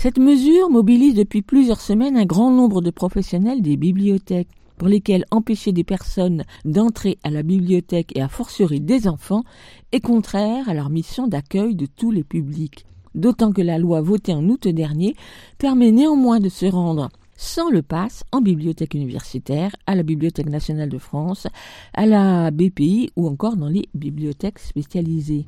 [0.01, 4.49] Cette mesure mobilise depuis plusieurs semaines un grand nombre de professionnels des bibliothèques
[4.79, 9.43] pour lesquels empêcher des personnes d'entrer à la bibliothèque et a fortiori des enfants
[9.91, 12.87] est contraire à leur mission d'accueil de tous les publics.
[13.13, 15.15] D'autant que la loi votée en août dernier
[15.59, 20.89] permet néanmoins de se rendre sans le pass en bibliothèque universitaire, à la Bibliothèque nationale
[20.89, 21.45] de France,
[21.93, 25.45] à la BPI ou encore dans les bibliothèques spécialisées.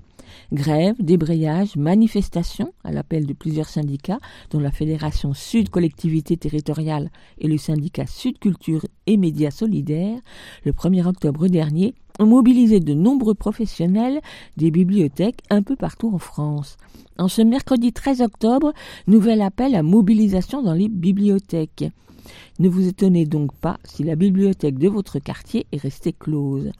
[0.51, 4.19] Grève, débrayage, manifestation à l'appel de plusieurs syndicats,
[4.51, 7.09] dont la Fédération Sud Collectivité Territoriale
[7.39, 10.19] et le syndicat Sud Culture et Médias Solidaires,
[10.63, 14.21] le 1er octobre dernier, ont mobilisé de nombreux professionnels
[14.57, 16.77] des bibliothèques un peu partout en France.
[17.17, 18.73] En ce mercredi 13 octobre,
[19.07, 21.85] nouvel appel à mobilisation dans les bibliothèques.
[22.59, 26.71] Ne vous étonnez donc pas si la bibliothèque de votre quartier est restée close.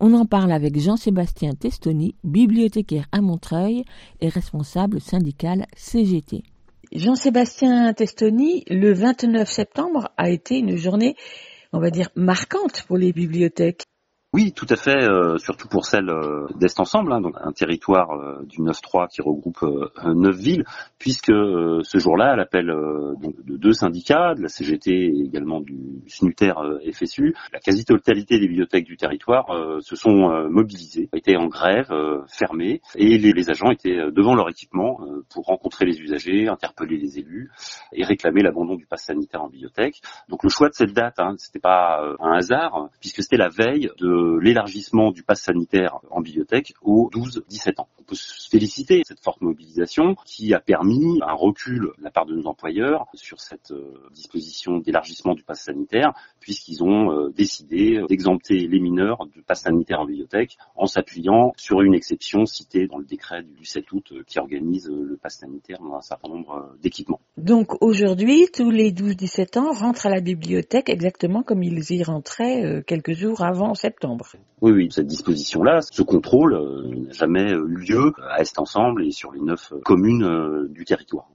[0.00, 3.84] On en parle avec Jean-Sébastien Testoni, bibliothécaire à Montreuil
[4.20, 6.42] et responsable syndical CGT.
[6.92, 11.16] Jean-Sébastien Testoni, le 29 septembre a été une journée,
[11.72, 13.84] on va dire, marquante pour les bibliothèques.
[14.34, 18.10] Oui, tout à fait, euh, surtout pour celle euh, d'Est Ensemble, hein, donc un territoire
[18.10, 20.66] euh, du 9-3 qui regroupe euh, neuf villes,
[20.98, 26.52] puisque ce jour-là, à l'appel de deux syndicats, de la CGT et également du SNUTER
[26.92, 29.46] FSU, la quasi-totalité des bibliothèques du territoire
[29.80, 31.90] se sont mobilisées, étaient en grève,
[32.28, 34.98] fermées, et les, agents étaient devant leur équipement
[35.32, 37.50] pour rencontrer les usagers, interpeller les élus
[37.92, 40.00] et réclamer l'abandon du pass sanitaire en bibliothèque.
[40.28, 43.90] Donc le choix de cette date, hein, c'était pas un hasard, puisque c'était la veille
[43.98, 47.88] de l'élargissement du pass sanitaire en bibliothèque aux 12-17 ans.
[47.98, 52.10] On peut se féliciter de cette forte mobilisation qui a permis un recul de la
[52.10, 57.30] part de nos employeurs sur cette euh, disposition d'élargissement du pass sanitaire, puisqu'ils ont euh,
[57.30, 62.86] décidé d'exempter les mineurs du pass sanitaire en bibliothèque en s'appuyant sur une exception citée
[62.86, 66.28] dans le décret du 7 août euh, qui organise le pass sanitaire dans un certain
[66.28, 67.20] nombre d'équipements.
[67.36, 72.82] Donc aujourd'hui, tous les 12-17 ans rentrent à la bibliothèque exactement comme ils y rentraient
[72.86, 74.07] quelques jours avant septembre.
[74.60, 79.04] Oui, oui, cette disposition-là, ce contrôle euh, n'a jamais euh, eu lieu à Est Ensemble
[79.04, 81.28] et sur les neuf euh, communes euh, du territoire.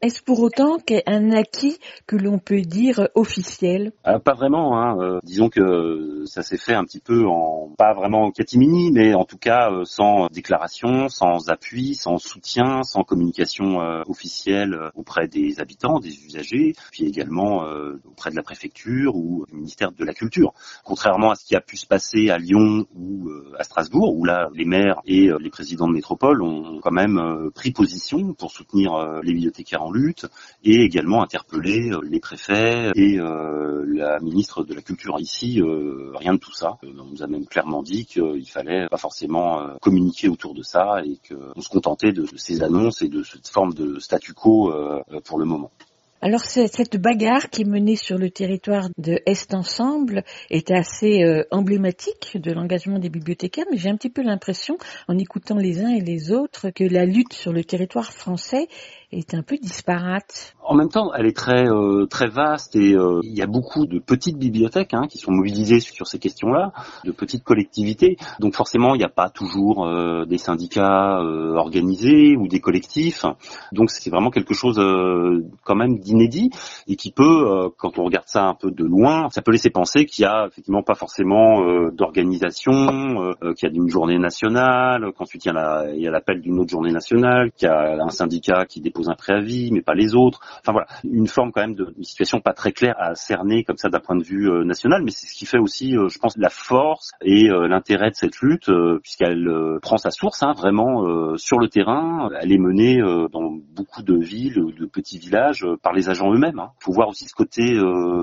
[0.00, 1.76] Est-ce pour autant qu'un acquis
[2.06, 3.90] que l'on peut dire officiel?
[4.04, 4.78] Ah, Pas vraiment.
[4.78, 4.96] Hein.
[5.00, 9.14] Euh, disons que ça s'est fait un petit peu en pas vraiment en catimini, mais
[9.14, 15.26] en tout cas euh, sans déclaration, sans appui, sans soutien, sans communication euh, officielle auprès
[15.26, 17.64] des habitants, des usagers, puis également
[18.04, 20.54] auprès de la préfecture ou du ministère de la Culture.
[20.84, 24.48] Contrairement à ce qui a pu se passer à Lyon ou à Strasbourg, où là
[24.54, 29.32] les maires et les présidents de métropole ont quand même pris position pour soutenir les
[29.32, 30.26] bibliothécaires lutte
[30.64, 35.60] et également interpeller euh, les préfets et euh, la ministre de la Culture ici.
[35.60, 36.78] Euh, rien de tout ça.
[36.82, 41.18] On nous a même clairement dit qu'il fallait pas forcément communiquer autour de ça et
[41.28, 44.72] qu'on se contentait de, ces annonces et de cette forme de statu quo
[45.24, 45.70] pour le moment.
[46.20, 52.36] Alors cette bagarre qui est menée sur le territoire de Est Ensemble est assez emblématique
[52.40, 56.00] de l'engagement des bibliothécaires, mais j'ai un petit peu l'impression, en écoutant les uns et
[56.00, 58.66] les autres, que la lutte sur le territoire français
[59.10, 60.54] est un peu disparate.
[60.62, 63.86] En même temps, elle est très euh, très vaste et euh, il y a beaucoup
[63.86, 66.72] de petites bibliothèques hein, qui sont mobilisées sur ces questions-là,
[67.04, 68.18] de petites collectivités.
[68.38, 71.20] Donc forcément, il n'y a pas toujours euh, des syndicats
[71.54, 73.24] organisés ou des collectifs.
[73.72, 74.78] Donc c'est vraiment quelque chose
[75.64, 76.50] quand même d'inédit
[76.86, 80.04] et qui peut, quand on regarde ça un peu de loin, ça peut laisser penser
[80.06, 85.52] qu'il y a effectivement pas forcément d'organisation, qu'il y a une journée nationale, qu'ensuite il
[85.52, 89.14] y a l'appel d'une autre journée nationale, qu'il y a un syndicat qui dépose un
[89.14, 90.40] préavis, mais pas les autres.
[90.60, 93.76] Enfin voilà, une forme quand même de une situation pas très claire à cerner comme
[93.76, 96.18] ça d'un point de vue euh, national, mais c'est ce qui fait aussi, euh, je
[96.18, 98.70] pense, la force et euh, l'intérêt de cette lutte,
[99.02, 99.48] puisqu'elle
[99.82, 102.30] prend sa source hein, vraiment sur le terrain.
[102.40, 102.98] Elle est menée
[103.32, 106.58] dans beaucoup de villes, de petits villages, par les agents eux-mêmes.
[106.58, 106.72] Hein.
[106.80, 107.76] faut voir aussi ce côté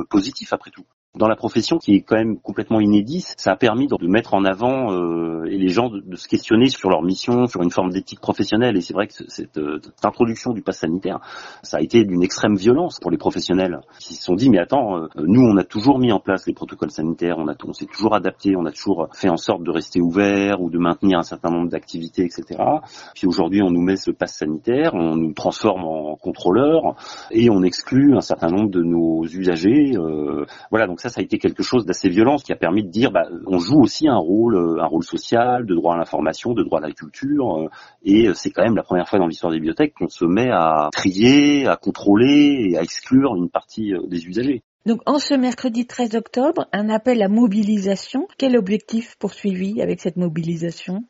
[0.09, 0.85] positif après tout
[1.15, 4.45] dans la profession qui est quand même complètement inédit, ça a permis de, mettre en
[4.45, 8.77] avant euh, les gens de, se questionner sur leur mission, sur une forme d'éthique professionnelle.
[8.77, 11.19] Et c'est vrai que cette, euh, cette, introduction du pass sanitaire,
[11.63, 14.97] ça a été d'une extrême violence pour les professionnels qui se sont dit mais attends,
[14.97, 18.13] euh, nous on a toujours mis en place les protocoles sanitaires, on on s'est toujours
[18.13, 21.49] adapté, on a toujours fait en sorte de rester ouvert ou de maintenir un certain
[21.49, 22.61] nombre d'activités, etc.
[23.15, 26.95] Puis aujourd'hui on nous met ce pass sanitaire, on nous transforme en contrôleurs
[27.31, 29.93] et on exclut un certain nombre de nos usagers.
[30.69, 33.11] voilà donc ça, ça a été quelque chose d'assez violent, qui a permis de dire,
[33.11, 36.63] bah, on joue aussi un rôle, euh, un rôle social, de droit à l'information, de
[36.63, 37.69] droit à la culture, euh,
[38.03, 40.49] et euh, c'est quand même la première fois dans l'histoire des bibliothèques qu'on se met
[40.49, 44.63] à trier, à contrôler et à exclure une partie des usagers.
[44.85, 48.27] Donc, en ce mercredi 13 octobre, un appel à mobilisation.
[48.37, 51.03] Quel objectif poursuivi avec cette mobilisation?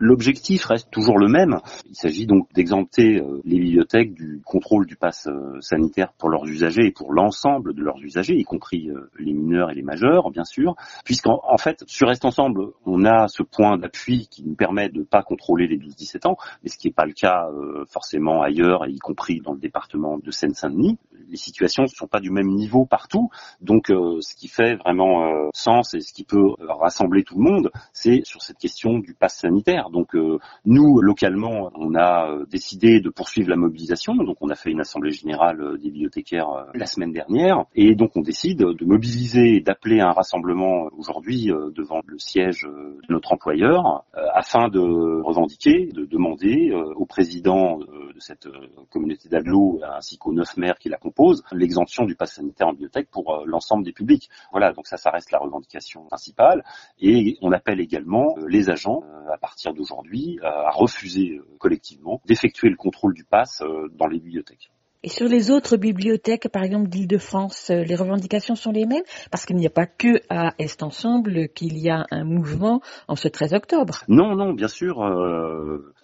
[0.00, 1.58] L'objectif reste toujours le même.
[1.86, 6.46] Il s'agit donc d'exempter euh, les bibliothèques du contrôle du pass euh, sanitaire pour leurs
[6.46, 10.30] usagers et pour l'ensemble de leurs usagers, y compris euh, les mineurs et les majeurs,
[10.30, 14.54] bien sûr, puisqu'en en fait, sur Reste Ensemble, on a ce point d'appui qui nous
[14.54, 17.48] permet de ne pas contrôler les 12-17 ans, mais ce qui n'est pas le cas
[17.88, 20.98] forcément ailleurs, y compris dans le département de Seine-Saint-Denis
[21.30, 23.28] les situations ne sont pas du même niveau partout.
[23.60, 28.22] Donc, ce qui fait vraiment sens et ce qui peut rassembler tout le monde, c'est
[28.24, 29.87] sur cette question du pass sanitaire.
[29.90, 30.16] Donc,
[30.64, 34.14] nous, localement, on a décidé de poursuivre la mobilisation.
[34.14, 37.64] Donc, on a fait une assemblée générale des bibliothécaires la semaine dernière.
[37.74, 43.12] Et donc, on décide de mobiliser et d'appeler un rassemblement aujourd'hui devant le siège de
[43.12, 44.80] notre employeur afin de
[45.22, 48.48] revendiquer, de demander au président de cette
[48.90, 51.08] communauté d'agglo ainsi qu'aux neuf maires qui l'accompagnent
[51.52, 54.28] l'exemption du pass sanitaire en bibliothèque pour euh, l'ensemble des publics.
[54.52, 56.64] Voilà, donc ça, ça reste la revendication principale.
[57.00, 62.68] Et on appelle également euh, les agents, euh, à partir d'aujourd'hui, à refuser collectivement d'effectuer
[62.68, 63.62] le contrôle du pass
[63.92, 64.70] dans les bibliothèques.
[65.02, 69.04] Et sur les autres bibliothèques, par exemple d'Île-de-France, les revendications sont les mêmes?
[69.30, 73.16] Parce qu'il n'y a pas que à Est Ensemble qu'il y a un mouvement en
[73.16, 74.02] ce 13 octobre.
[74.08, 75.02] Non, non, bien sûr.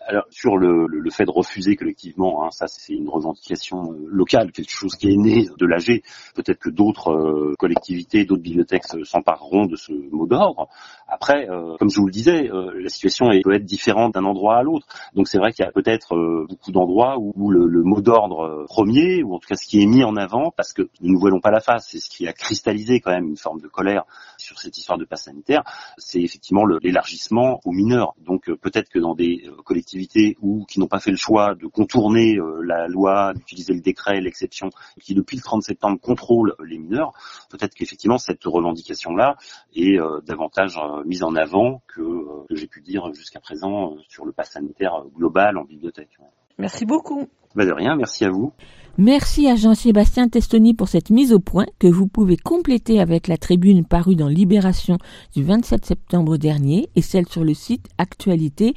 [0.07, 4.53] Alors sur le, le, fait de refuser collectivement, hein, ça c'est une revendication euh, locale,
[4.53, 6.03] quelque chose qui est né de l'AG.
[6.34, 10.68] Peut-être que d'autres euh, collectivités, d'autres bibliothèques s'empareront de ce mot d'ordre.
[11.09, 14.62] Après, euh, comme je vous le disais, la situation peut être différente d'un endroit à
[14.62, 14.86] l'autre.
[15.14, 16.14] Donc c'est vrai qu'il y a peut-être
[16.49, 20.05] beaucoup d'endroits où, le, le, mot d'ordre ou en tout cas ce qui est mis
[20.05, 23.01] en avant, parce que ne nous voilons pas la face, c'est ce qui a cristallisé
[23.01, 24.05] quand même une forme de colère
[24.39, 25.62] sur cette histoire de passe sanitaire,
[25.99, 28.14] c'est effectivement l'élargissement aux mineurs.
[28.18, 32.37] Donc peut-être que dans des collectivités ou qui n'ont pas fait le choix de contourner
[32.37, 34.70] euh, la loi, d'utiliser le décret, l'exception,
[35.01, 37.12] qui depuis le 30 septembre contrôle les mineurs,
[37.51, 39.37] peut-être qu'effectivement cette revendication-là
[39.74, 42.01] est euh, davantage euh, mise en avant que,
[42.49, 46.18] que j'ai pu dire jusqu'à présent sur le pass sanitaire global en bibliothèque.
[46.59, 47.28] Merci beaucoup.
[47.55, 48.52] Bah de rien, merci à vous.
[48.96, 53.36] Merci à Jean-Sébastien Testoni pour cette mise au point que vous pouvez compléter avec la
[53.36, 54.98] tribune parue dans Libération
[55.34, 58.74] du 27 septembre dernier et celle sur le site Actualité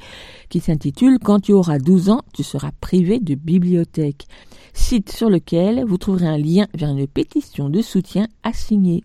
[0.48, 4.26] qui s'intitule Quand tu auras 12 ans, tu seras privé de bibliothèque.
[4.74, 9.04] Site sur lequel vous trouverez un lien vers une pétition de soutien à signer.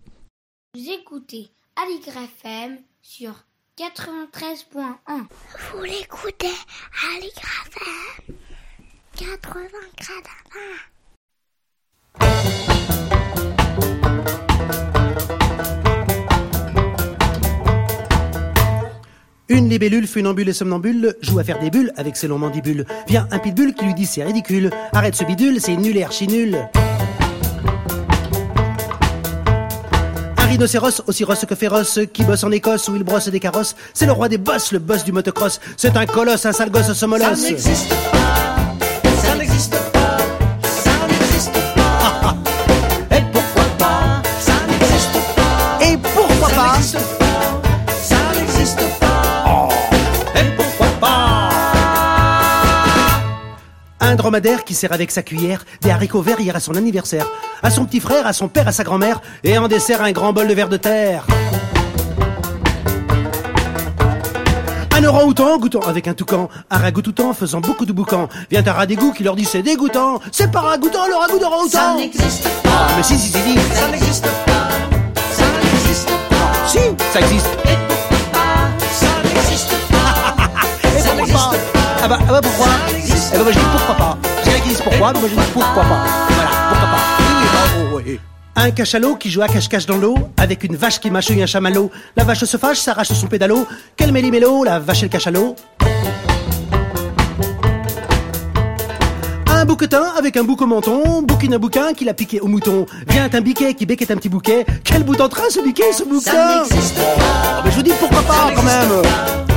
[0.76, 3.34] Vous écoutez Aligre FM sur
[3.78, 4.86] 93.1.
[5.76, 8.36] Vous l'écoutez à l'IGRAFM
[9.16, 9.62] 80
[19.50, 22.86] Une libellule, funambule et somnambule joue à faire des bulles avec ses longs mandibules.
[23.08, 24.72] Vient un pitbull qui lui dit c'est ridicule.
[24.94, 26.58] Arrête ce bidule, c'est nul et archi nul.
[30.38, 33.76] Un rhinocéros, aussi rosse que féroce, qui bosse en Écosse où il brosse des carrosses.
[33.94, 35.60] C'est le roi des bosses, le boss du motocross.
[35.78, 37.56] C'est un colosse, un sale gosse, ce molosse.
[37.58, 38.23] Ça
[54.24, 57.28] dromadaire qui sert avec sa cuillère des haricots verts hier à son anniversaire.
[57.62, 59.22] À son petit frère, à son père, à sa grand-mère.
[59.44, 61.28] Et en dessert, un grand bol de verre de terre.
[64.96, 68.30] Un orang-outan goûtant avec un toucan, un ragoût-outan faisant beaucoup de boucan.
[68.50, 70.22] Vient un rat d'égout qui leur dit c'est dégoûtant.
[70.32, 71.70] C'est pas ragoûtant le ragoût d'orang-outan.
[71.70, 72.70] Ça n'existe pas.
[72.72, 73.76] Ah, mais si, si, si, si.
[73.76, 74.70] Ça n'existe pas,
[75.34, 76.68] ça n'existe pas.
[76.70, 76.80] Si,
[77.12, 77.48] ça existe.
[77.66, 78.70] Et pourquoi pas?
[78.94, 79.74] Ça n'existe.
[80.96, 81.73] Et pourquoi pas?
[82.06, 84.18] Ah bah, ah bah pourquoi Eh bah moi je dis pourquoi pas.
[84.44, 86.04] C'est elle qui pourquoi, mais moi je dis pourquoi pas.
[86.28, 87.00] Voilà, pourquoi pas.
[87.18, 88.20] Oui, oui, bah, oh, oui.
[88.58, 91.92] Un cachalot qui joue à cache-cache dans l'eau, avec une vache qui mâchouille un chamallow.
[92.18, 93.66] La vache se fâche, s'arrache son pédalo.
[93.96, 95.56] Quel méli-mélo, la vache et le cachalot.
[99.48, 102.86] Un bouquetin avec un bouc au menton, bouquine un bouquin qui l'a piqué au mouton.
[103.08, 104.66] Vient un biquet qui béquette un petit bouquet.
[104.84, 107.02] Quel bout en train ce biquet, ce bouquin Ça n'existe pas.
[107.22, 109.53] Ah, mais je vous dis pourquoi pas quand même.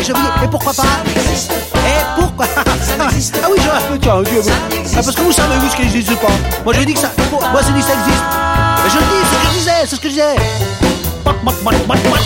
[0.00, 0.82] Et je dis, et pourquoi pas.
[1.14, 5.32] Et pourquoi Ça n'existe Ah oui, je un peu, tiens, Dieu, ah, parce que vous
[5.32, 6.28] savez, vous, ce qui n'existe pas.
[6.64, 7.10] Moi, je dis que ça.
[7.30, 8.24] Moi, je dis que ça existe.
[8.82, 10.36] Mais je le dis, c'est ce que je disais, c'est ce que je disais.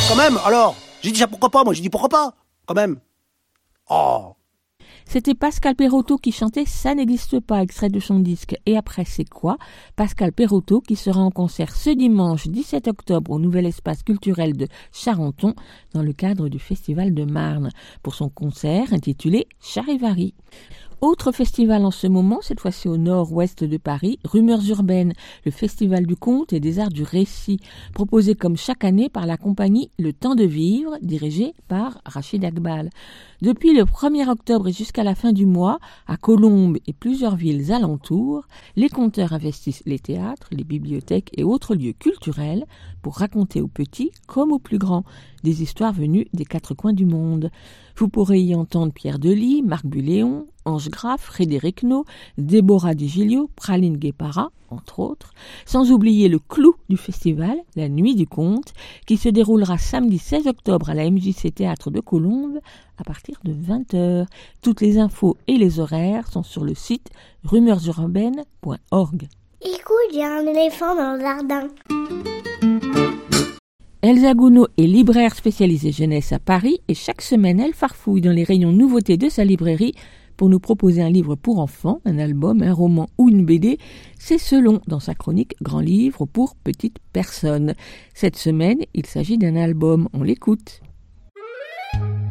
[0.08, 0.76] Quand même, alors.
[1.02, 2.32] J'ai dit ça pourquoi pas, moi, j'ai dit pourquoi pas.
[2.66, 2.96] Quand même.
[3.90, 4.34] Oh.
[5.06, 8.56] C'était Pascal Perotto qui chantait Ça n'existe pas, extrait de son disque.
[8.66, 9.58] Et après, c'est quoi?
[9.96, 14.66] Pascal Perotto qui sera en concert ce dimanche 17 octobre au Nouvel Espace Culturel de
[14.92, 15.54] Charenton
[15.92, 17.70] dans le cadre du Festival de Marne
[18.02, 20.34] pour son concert intitulé Charivari.
[21.04, 25.12] Autre festival en ce moment, cette fois-ci au nord-ouest de Paris, Rumeurs urbaines,
[25.44, 27.60] le festival du conte et des arts du récit,
[27.92, 32.88] proposé comme chaque année par la compagnie Le Temps de Vivre, dirigée par Rachid Akbal.
[33.42, 37.70] Depuis le 1er octobre et jusqu'à la fin du mois, à Colombes et plusieurs villes
[37.70, 42.64] alentours, les conteurs investissent les théâtres, les bibliothèques et autres lieux culturels
[43.02, 45.04] pour raconter aux petits comme aux plus grands
[45.44, 47.50] des histoires venues des quatre coins du monde.
[47.96, 52.04] Vous pourrez y entendre Pierre Delis, Marc Buléon, Ange Graff, Frédéric No,
[52.38, 55.32] Déborah Di Giglio, Praline Guépara, entre autres,
[55.66, 58.72] sans oublier le clou du festival, la Nuit du Conte,
[59.06, 62.58] qui se déroulera samedi 16 octobre à la MJC Théâtre de Colombes
[62.98, 64.26] à partir de 20h.
[64.62, 67.10] Toutes les infos et les horaires sont sur le site
[67.44, 69.28] rumeursurbaines.org.
[69.60, 71.68] Écoute, il y a un éléphant dans le jardin.
[74.06, 78.44] Elsa Gounod est libraire spécialisée jeunesse à Paris et chaque semaine elle farfouille dans les
[78.44, 79.94] rayons nouveautés de sa librairie
[80.36, 83.78] pour nous proposer un livre pour enfants, un album, un roman ou une BD.
[84.18, 87.72] C'est selon dans sa chronique Grand livre pour petites personnes.
[88.12, 90.10] Cette semaine, il s'agit d'un album.
[90.12, 90.82] On l'écoute.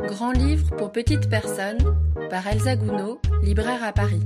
[0.06, 1.80] Grand livre pour petites personnes
[2.30, 4.22] par Elsa Gounod, libraire à Paris.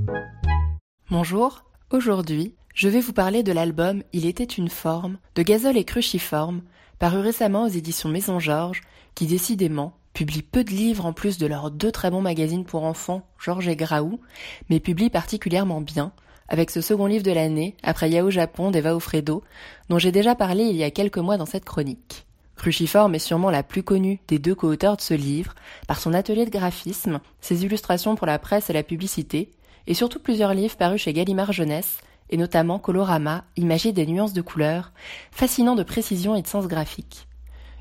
[1.10, 5.84] Bonjour, aujourd'hui, je vais vous parler de l'album Il était une forme de Gazole et
[5.84, 6.60] Cruciforme,
[6.98, 8.82] paru récemment aux éditions Maison Georges,
[9.14, 12.82] qui décidément publie peu de livres en plus de leurs deux très bons magazines pour
[12.84, 14.20] enfants, Georges et Graou,
[14.68, 16.12] mais publie particulièrement bien,
[16.48, 19.44] avec ce second livre de l'année, après Yao Japon d'Eva Ofredo,
[19.88, 22.26] dont j'ai déjà parlé il y a quelques mois dans cette chronique.
[22.56, 25.54] Cruciforme est sûrement la plus connue des deux co-auteurs de ce livre,
[25.86, 29.50] par son atelier de graphisme, ses illustrations pour la presse et la publicité,
[29.86, 31.98] et surtout plusieurs livres parus chez Gallimard Jeunesse,
[32.30, 34.92] et notamment Colorama, Imagier des nuances de couleurs,
[35.30, 37.26] fascinant de précision et de sens graphique.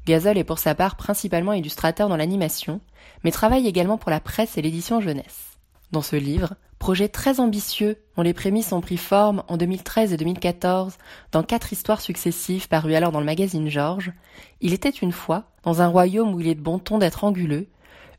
[0.06, 2.80] Gazole est pour sa part principalement illustrateur dans l'animation,
[3.24, 5.58] mais travaille également pour la presse et l'édition jeunesse.
[5.92, 10.18] Dans ce livre, projet très ambitieux dont les prémices ont pris forme en 2013 et
[10.18, 10.98] 2014
[11.32, 14.14] dans quatre histoires successives parues alors dans le magazine Georges,
[14.62, 17.68] il était une fois, dans un royaume où il est de bon ton d'être anguleux,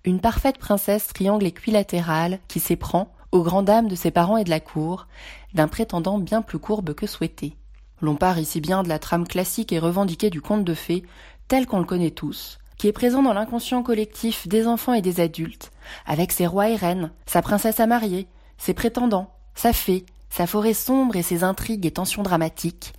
[0.05, 4.51] une parfaite princesse triangle équilatérale qui s'éprend, aux grandes dames de ses parents et de
[4.51, 5.07] la cour,
[5.55, 7.57] d'un prétendant bien plus courbe que souhaité.
[8.01, 11.05] L'on part ici bien de la trame classique et revendiquée du conte de fées,
[11.49, 15.21] tel qu'on le connaît tous, qui est présent dans l'inconscient collectif des enfants et des
[15.21, 15.73] adultes,
[16.07, 20.75] avec ses rois et reines, sa princesse à marier, ses prétendants, sa fée, sa forêt
[20.75, 22.93] sombre et ses intrigues et tensions dramatiques,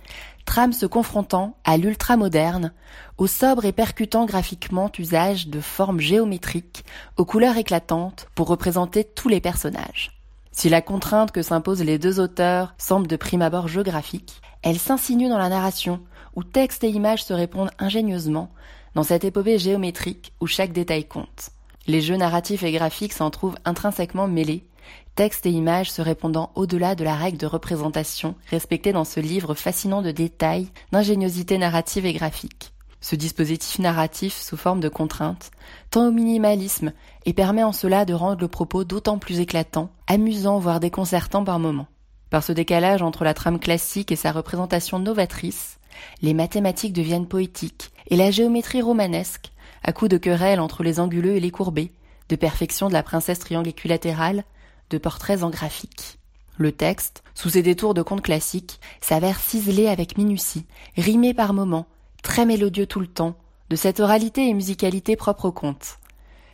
[0.44, 2.72] trame se confrontant à l'ultra-moderne,
[3.16, 6.84] au sobre et percutant graphiquement usage de formes géométriques,
[7.16, 10.19] aux couleurs éclatantes pour représenter tous les personnages.
[10.52, 15.28] Si la contrainte que s'imposent les deux auteurs semble de prime abord géographique, elle s'insinue
[15.28, 16.00] dans la narration,
[16.34, 18.50] où texte et images se répondent ingénieusement,
[18.94, 21.50] dans cette épopée géométrique où chaque détail compte.
[21.86, 24.66] Les jeux narratifs et graphiques s'en trouvent intrinsèquement mêlés,
[25.14, 29.54] texte et images se répondant au-delà de la règle de représentation respectée dans ce livre
[29.54, 32.72] fascinant de détails, d'ingéniosité narrative et graphique.
[33.00, 35.50] Ce dispositif narratif sous forme de contrainte
[35.90, 36.92] tend au minimalisme
[37.24, 41.58] et permet en cela de rendre le propos d'autant plus éclatant, amusant voire déconcertant par
[41.58, 41.88] moments.
[42.28, 45.78] Par ce décalage entre la trame classique et sa représentation novatrice,
[46.22, 49.50] les mathématiques deviennent poétiques et la géométrie romanesque,
[49.82, 51.92] à coups de querelles entre les anguleux et les courbés,
[52.28, 54.44] de perfection de la princesse triangle équilatérale,
[54.90, 56.18] de portraits en graphique.
[56.58, 61.86] Le texte, sous ses détours de contes classiques, s'avère ciselé avec minutie, rimé par moments,
[62.22, 63.36] très mélodieux tout le temps,
[63.68, 65.98] de cette oralité et musicalité propre au conte.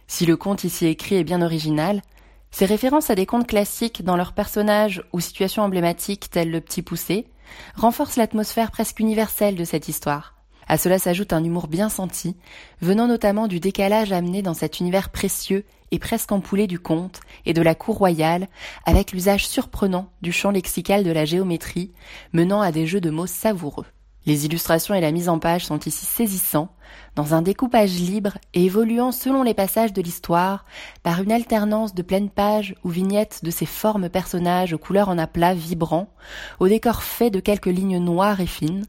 [0.07, 2.03] Si le conte ici écrit est bien original,
[2.51, 6.83] ses références à des contes classiques dans leurs personnages ou situations emblématiques tels le petit
[6.83, 7.27] poussé
[7.75, 10.35] renforcent l'atmosphère presque universelle de cette histoire.
[10.69, 12.37] À cela s'ajoute un humour bien senti,
[12.81, 17.53] venant notamment du décalage amené dans cet univers précieux et presque empoulé du conte et
[17.53, 18.49] de la cour royale,
[18.85, 21.93] avec l'usage surprenant du champ lexical de la géométrie,
[22.33, 23.87] menant à des jeux de mots savoureux.
[24.27, 26.69] Les illustrations et la mise en page sont ici saisissants,
[27.15, 30.65] dans un découpage libre et évoluant selon les passages de l'histoire,
[31.05, 35.17] par une alternance de pleines pages ou vignettes de ces formes personnages aux couleurs en
[35.17, 36.13] aplat vibrants,
[36.59, 38.85] au décor fait de quelques lignes noires et fines,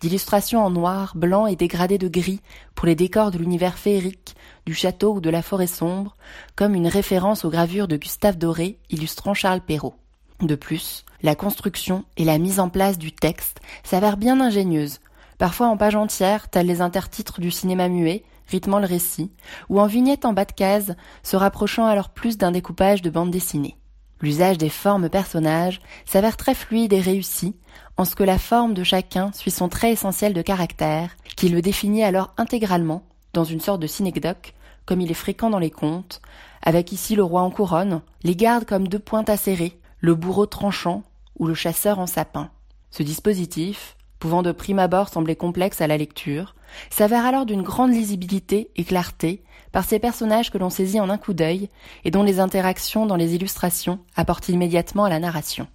[0.00, 2.40] d'illustrations en noir, blanc et dégradées de gris
[2.74, 6.16] pour les décors de l'univers féerique, du château ou de la forêt sombre,
[6.56, 9.96] comme une référence aux gravures de Gustave Doré illustrant Charles Perrault.
[10.40, 15.00] De plus, la construction et la mise en place du texte s'avèrent bien ingénieuses,
[15.36, 19.32] parfois en pages entières, tels les intertitres du cinéma muet, rythmant le récit,
[19.68, 23.30] ou en vignettes en bas de case, se rapprochant alors plus d'un découpage de bande
[23.30, 23.76] dessinée.
[24.20, 27.56] L'usage des formes personnages s'avère très fluide et réussi,
[27.96, 31.62] en ce que la forme de chacun suit son trait essentiel de caractère, qui le
[31.62, 34.54] définit alors intégralement, dans une sorte de synecdoque,
[34.86, 36.22] comme il est fréquent dans les contes,
[36.62, 41.02] avec ici le roi en couronne, les gardes comme deux pointes acérées, le bourreau tranchant
[41.38, 42.50] ou le chasseur en sapin.
[42.90, 46.54] Ce dispositif, pouvant de prime abord sembler complexe à la lecture,
[46.90, 49.42] s'avère alors d'une grande lisibilité et clarté
[49.72, 51.68] par ces personnages que l'on saisit en un coup d'œil
[52.04, 55.66] et dont les interactions dans les illustrations apportent immédiatement à la narration.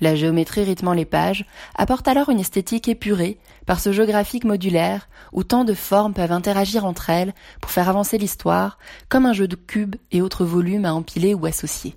[0.00, 5.08] La géométrie rythmant les pages apporte alors une esthétique épurée par ce jeu graphique modulaire
[5.32, 9.48] où tant de formes peuvent interagir entre elles pour faire avancer l'histoire comme un jeu
[9.48, 11.96] de cubes et autres volumes à empiler ou associer.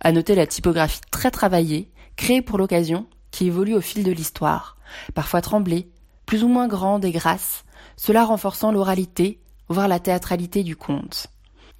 [0.00, 4.76] À noter la typographie très travaillée, créée pour l'occasion, qui évolue au fil de l'histoire,
[5.14, 5.90] parfois tremblée,
[6.24, 7.64] plus ou moins grande et grasse,
[7.96, 11.26] cela renforçant l'oralité, voire la théâtralité du conte.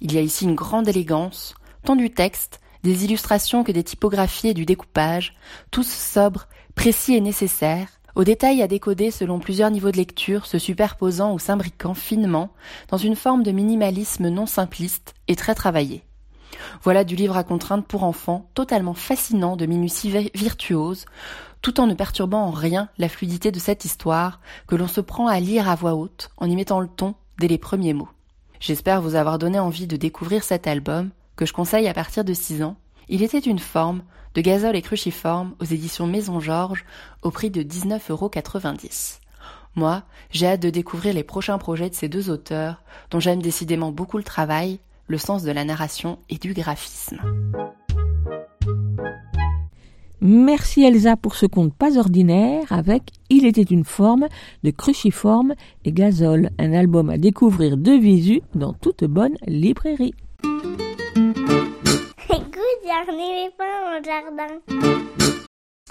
[0.01, 4.49] Il y a ici une grande élégance, tant du texte, des illustrations que des typographies
[4.49, 5.35] et du découpage,
[5.71, 10.59] tous sobres, précis et nécessaires, aux détails à décoder selon plusieurs niveaux de lecture se
[10.59, 12.51] superposant ou s'imbriquant finement
[12.89, 16.03] dans une forme de minimalisme non simpliste et très travaillé.
[16.83, 21.05] Voilà du livre à contrainte pour enfants, totalement fascinant de minutie virtuose,
[21.61, 25.27] tout en ne perturbant en rien la fluidité de cette histoire que l'on se prend
[25.27, 28.09] à lire à voix haute en y mettant le ton dès les premiers mots.
[28.59, 32.33] J'espère vous avoir donné envie de découvrir cet album, que je conseille à partir de
[32.33, 32.75] 6 ans.
[33.09, 34.03] Il était une forme
[34.35, 36.85] de gazole et cruciforme aux éditions Maison Georges
[37.23, 38.31] au prix de 19,90 euros.
[39.75, 43.91] Moi, j'ai hâte de découvrir les prochains projets de ces deux auteurs, dont j'aime décidément
[43.91, 44.79] beaucoup le travail,
[45.11, 47.19] le sens de la narration et du graphisme.
[50.21, 54.27] Merci Elsa pour ce conte pas ordinaire avec Il était une forme
[54.63, 55.53] de cruciforme
[55.83, 60.13] et gazole, un album à découvrir de visu dans toute bonne librairie.
[62.29, 65.40] Écoute, j'en ai pas mon jardin.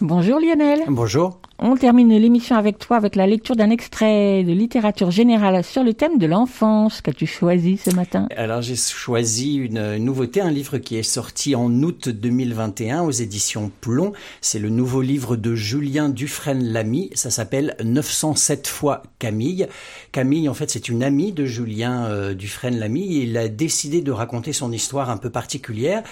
[0.03, 0.81] Bonjour Lionel.
[0.89, 1.39] Bonjour.
[1.63, 5.93] On termine l'émission avec toi avec la lecture d'un extrait de littérature générale sur le
[5.93, 8.29] thème de l'enfance qu'as-tu choisi ce matin.
[8.35, 13.71] Alors j'ai choisi une nouveauté, un livre qui est sorti en août 2021 aux éditions
[13.83, 14.13] Plomb.
[14.41, 17.11] C'est le nouveau livre de Julien Dufresne-Lamy.
[17.13, 19.69] Ça s'appelle 907 fois Camille.
[20.13, 23.19] Camille, en fait, c'est une amie de Julien euh, Dufresne-Lamy.
[23.21, 26.03] Il a décidé de raconter son histoire un peu particulière.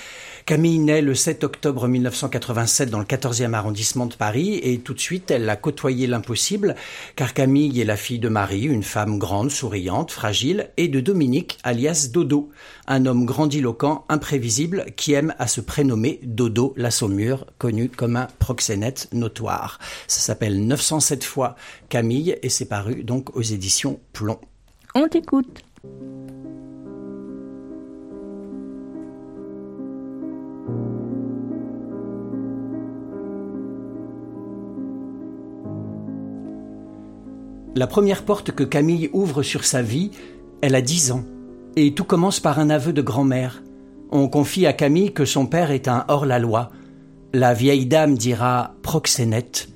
[0.44, 5.00] Camille naît le 7 octobre 1987 dans le 14e arrondissement de Paris et tout de
[5.00, 6.74] suite elle a côtoyé l'impossible
[7.14, 11.58] car Camille est la fille de Marie, une femme grande, souriante, fragile, et de Dominique,
[11.62, 12.50] alias Dodo,
[12.86, 18.28] un homme grandiloquent, imprévisible, qui aime à se prénommer Dodo la Saumure, connu comme un
[18.38, 19.78] proxénète notoire.
[20.06, 21.54] Ça s'appelle 907 fois
[21.88, 24.40] Camille et c'est paru donc aux éditions Plomb.
[24.94, 25.62] On t'écoute.
[37.78, 40.10] La première porte que Camille ouvre sur sa vie,
[40.62, 41.22] elle a dix ans.
[41.76, 43.62] Et tout commence par un aveu de grand-mère.
[44.10, 46.72] On confie à Camille que son père est un hors-la-loi.
[47.32, 49.68] La vieille dame dira proxénète.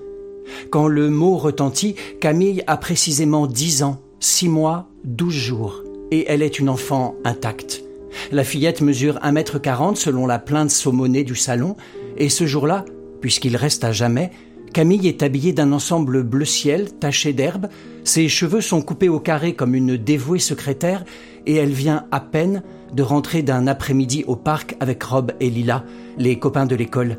[0.72, 5.84] Quand le mot retentit, Camille a précisément dix ans, six mois, douze jours.
[6.10, 7.84] Et elle est une enfant intacte.
[8.32, 11.76] La fillette mesure un mètre quarante selon la plainte saumonée du salon,
[12.16, 12.84] et ce jour-là,
[13.20, 14.32] puisqu'il reste à jamais,
[14.72, 17.68] Camille est habillée d'un ensemble bleu ciel taché d'herbe,
[18.04, 21.04] ses cheveux sont coupés au carré comme une dévouée secrétaire,
[21.46, 22.62] et elle vient à peine
[22.94, 25.84] de rentrer d'un après-midi au parc avec Rob et Lila,
[26.16, 27.18] les copains de l'école.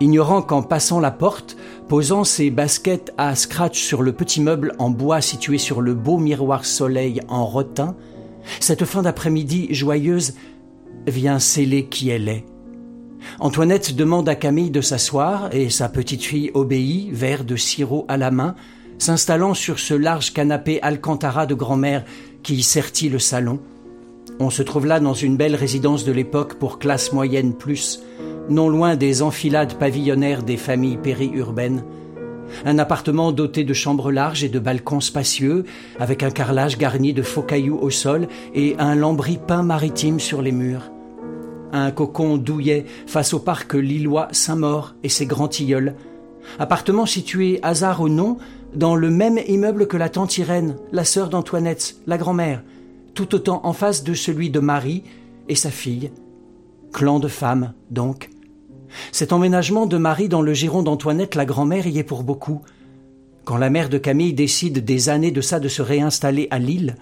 [0.00, 1.56] Ignorant qu'en passant la porte,
[1.88, 6.18] posant ses baskets à scratch sur le petit meuble en bois situé sur le beau
[6.18, 7.94] miroir soleil en rotin,
[8.58, 10.34] cette fin d'après-midi joyeuse
[11.06, 12.44] vient sceller qui elle est.
[13.40, 18.16] Antoinette demande à Camille de s'asseoir et sa petite fille obéit, verre de sirop à
[18.16, 18.54] la main,
[18.98, 22.04] s'installant sur ce large canapé Alcantara de grand-mère
[22.42, 23.60] qui sertit le salon.
[24.38, 28.02] On se trouve là dans une belle résidence de l'époque pour classe moyenne plus,
[28.48, 31.84] non loin des enfilades pavillonnaires des familles périurbaines.
[32.64, 35.64] Un appartement doté de chambres larges et de balcons spacieux,
[35.98, 40.42] avec un carrelage garni de faux cailloux au sol et un lambris peint maritime sur
[40.42, 40.90] les murs
[41.72, 45.94] un cocon douillet face au parc lillois Saint-Maur et ses grands tilleuls.
[46.58, 48.38] Appartement situé, hasard ou non,
[48.74, 52.62] dans le même immeuble que la tante Irène, la sœur d'Antoinette, la grand-mère,
[53.14, 55.02] tout autant en face de celui de Marie
[55.48, 56.10] et sa fille.
[56.92, 58.30] Clan de femmes, donc.
[59.10, 62.62] Cet emménagement de Marie dans le giron d'Antoinette, la grand-mère, y est pour beaucoup.
[63.44, 66.96] Quand la mère de Camille décide des années de ça de se réinstaller à Lille,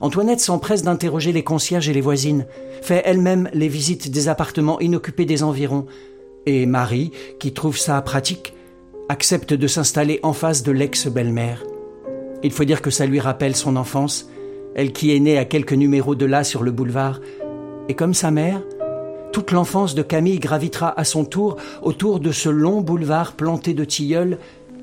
[0.00, 2.46] Antoinette s'empresse d'interroger les concierges et les voisines,
[2.82, 5.86] fait elle-même les visites des appartements inoccupés des environs,
[6.46, 7.10] et Marie,
[7.40, 8.54] qui trouve ça pratique,
[9.08, 11.64] accepte de s'installer en face de l'ex-belle-mère.
[12.42, 14.30] Il faut dire que ça lui rappelle son enfance,
[14.74, 17.20] elle qui est née à quelques numéros de là sur le boulevard,
[17.88, 18.62] et comme sa mère,
[19.32, 23.84] toute l'enfance de Camille gravitera à son tour autour de ce long boulevard planté de
[23.84, 24.38] tilleuls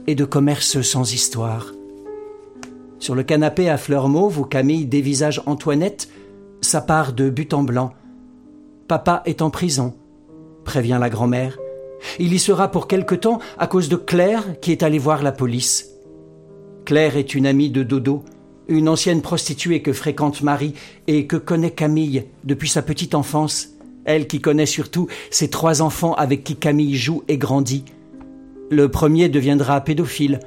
[0.07, 1.74] et de commerces sans histoire.
[3.06, 6.10] Sur le canapé à fleurs mauves où Camille dévisage Antoinette,
[6.61, 7.94] sa part de but en blanc.
[8.88, 9.94] Papa est en prison,
[10.64, 11.60] prévient la grand-mère.
[12.18, 15.32] Il y sera pour quelque temps à cause de Claire qui est allée voir la
[15.32, 15.91] police.
[16.84, 18.23] Claire est une amie de Dodo,
[18.68, 20.73] une ancienne prostituée que fréquente Marie
[21.06, 23.69] et que connaît Camille depuis sa petite enfance,
[24.06, 27.86] elle qui connaît surtout ses trois enfants avec qui Camille joue et grandit.
[28.72, 30.40] Le premier deviendra pédophile,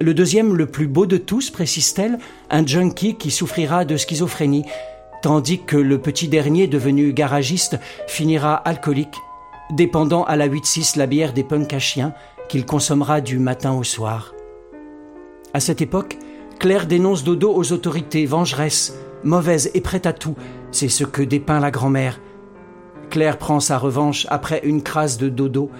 [0.00, 2.18] le deuxième, le plus beau de tous, précise-t-elle,
[2.50, 4.64] un junkie qui souffrira de schizophrénie,
[5.22, 9.16] tandis que le petit dernier, devenu garagiste, finira alcoolique,
[9.70, 12.12] dépendant à la 8-6 la bière des punks à chiens
[12.48, 14.34] qu'il consommera du matin au soir.
[15.54, 16.18] À cette époque,
[16.58, 18.94] Claire dénonce Dodo aux autorités, vengeresse,
[19.24, 20.36] mauvaise et prête à tout.
[20.72, 22.20] C'est ce que dépeint la grand-mère.
[23.08, 25.70] Claire prend sa revanche après une crasse de Dodo.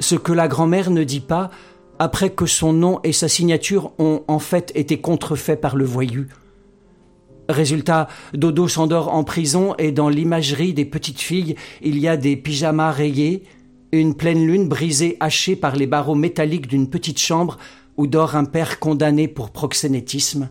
[0.00, 1.50] Ce que la grand-mère ne dit pas,
[1.98, 6.26] après que son nom et sa signature ont en fait été contrefaits par le voyou.
[7.48, 12.36] Résultat, Dodo s'endort en prison et dans l'imagerie des petites filles, il y a des
[12.36, 13.44] pyjamas rayés,
[13.92, 17.58] une pleine lune brisée hachée par les barreaux métalliques d'une petite chambre
[17.96, 20.48] où dort un père condamné pour proxénétisme.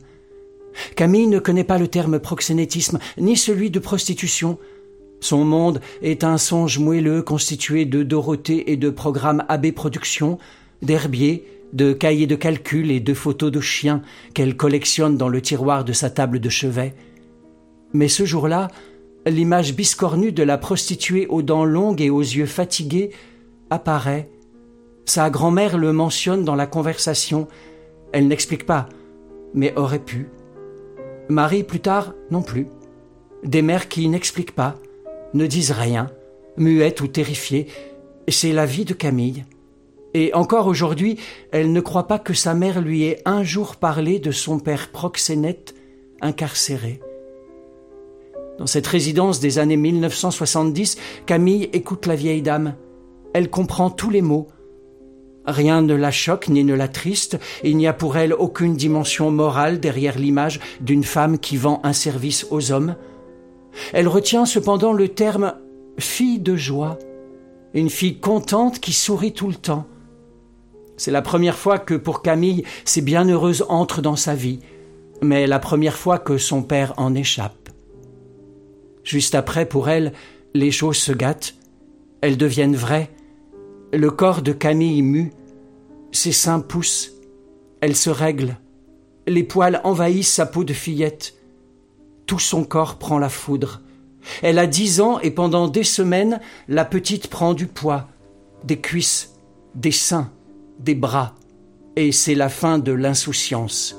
[0.96, 4.58] Camille ne connaît pas le terme proxénétisme, ni celui de prostitution.
[5.20, 10.38] Son monde est un songe moelleux constitué de Dorothée et de programmes AB Productions,
[10.82, 14.02] d'herbiers, de cahiers de calcul et de photos de chiens
[14.34, 16.94] qu'elle collectionne dans le tiroir de sa table de chevet.
[17.94, 18.70] Mais ce jour-là,
[19.26, 23.12] l'image biscornue de la prostituée aux dents longues et aux yeux fatigués
[23.70, 24.30] apparaît,
[25.06, 27.48] Sa grand-mère le mentionne dans la conversation.
[28.12, 28.90] Elle n'explique pas,
[29.54, 30.30] mais aurait pu.
[31.30, 32.68] Marie, plus tard, non plus.
[33.44, 34.76] Des mères qui n'expliquent pas,
[35.34, 36.10] ne disent rien,
[36.58, 37.68] muettes ou terrifiées.
[38.28, 39.44] C'est la vie de Camille.
[40.16, 41.18] Et encore aujourd'hui,
[41.52, 44.90] elle ne croit pas que sa mère lui ait un jour parlé de son père
[44.90, 45.76] proxénète
[46.22, 47.02] incarcéré.
[48.58, 52.76] Dans cette résidence des années 1970, Camille écoute la vieille dame.
[53.34, 54.48] Elle comprend tous les mots.
[55.46, 59.32] Rien ne la choque ni ne la triste, il n'y a pour elle aucune dimension
[59.32, 62.96] morale derrière l'image d'une femme qui vend un service aux hommes.
[63.92, 65.56] Elle retient cependant le terme
[66.00, 66.98] fille de joie,
[67.74, 69.86] une fille contente qui sourit tout le temps.
[70.98, 74.60] C'est la première fois que pour Camille ces bienheureuses entrent dans sa vie,
[75.22, 77.70] mais la première fois que son père en échappe.
[79.04, 80.14] Juste après, pour elle,
[80.54, 81.56] les choses se gâtent,
[82.22, 83.12] elles deviennent vraies,
[83.94, 85.32] le corps de Camille mue,
[86.12, 87.12] ses seins poussent,
[87.82, 88.58] elle se règle,
[89.28, 91.36] les poils envahissent sa peau de fillette,
[92.26, 93.82] tout son corps prend la foudre.
[94.42, 98.08] Elle a dix ans et pendant des semaines, la petite prend du poids,
[98.64, 99.36] des cuisses,
[99.76, 100.32] des seins,
[100.86, 101.34] des bras,
[101.96, 103.98] et c'est la fin de l'insouciance,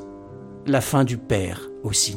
[0.67, 2.17] la fin du père aussi.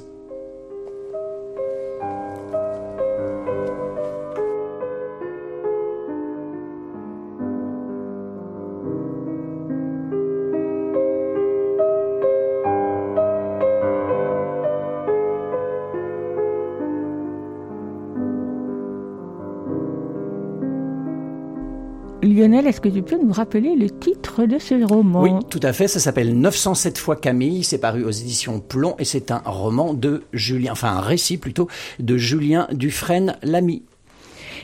[22.39, 25.73] Lionel, est-ce que tu peux nous rappeler le titre de ce roman Oui, tout à
[25.73, 25.89] fait.
[25.89, 27.65] Ça s'appelle 907 fois Camille.
[27.65, 31.67] C'est paru aux éditions Plomb et c'est un roman de Julien, enfin un récit plutôt,
[31.99, 33.83] de Julien Dufresne Lamy.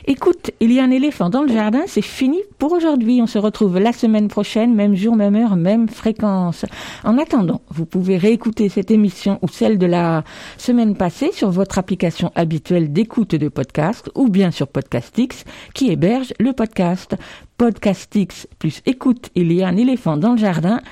[0.08, 3.20] Écoute, il y a un éléphant dans le jardin, c'est fini pour aujourd'hui.
[3.20, 6.64] On se retrouve la semaine prochaine, même jour, même heure, même fréquence.
[7.02, 10.22] En attendant, vous pouvez réécouter cette émission ou celle de la
[10.58, 16.32] semaine passée sur votre application habituelle d'écoute de podcast ou bien sur Podcastix qui héberge
[16.38, 17.16] le podcast.
[17.58, 20.82] Podcastix plus écoute, il y a un éléphant dans le jardin,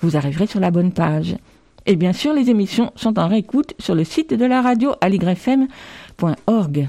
[0.00, 1.34] vous arriverez sur la bonne page.
[1.86, 6.88] Et bien sûr, les émissions sont en réécoute sur le site de la radio aligrefm.org.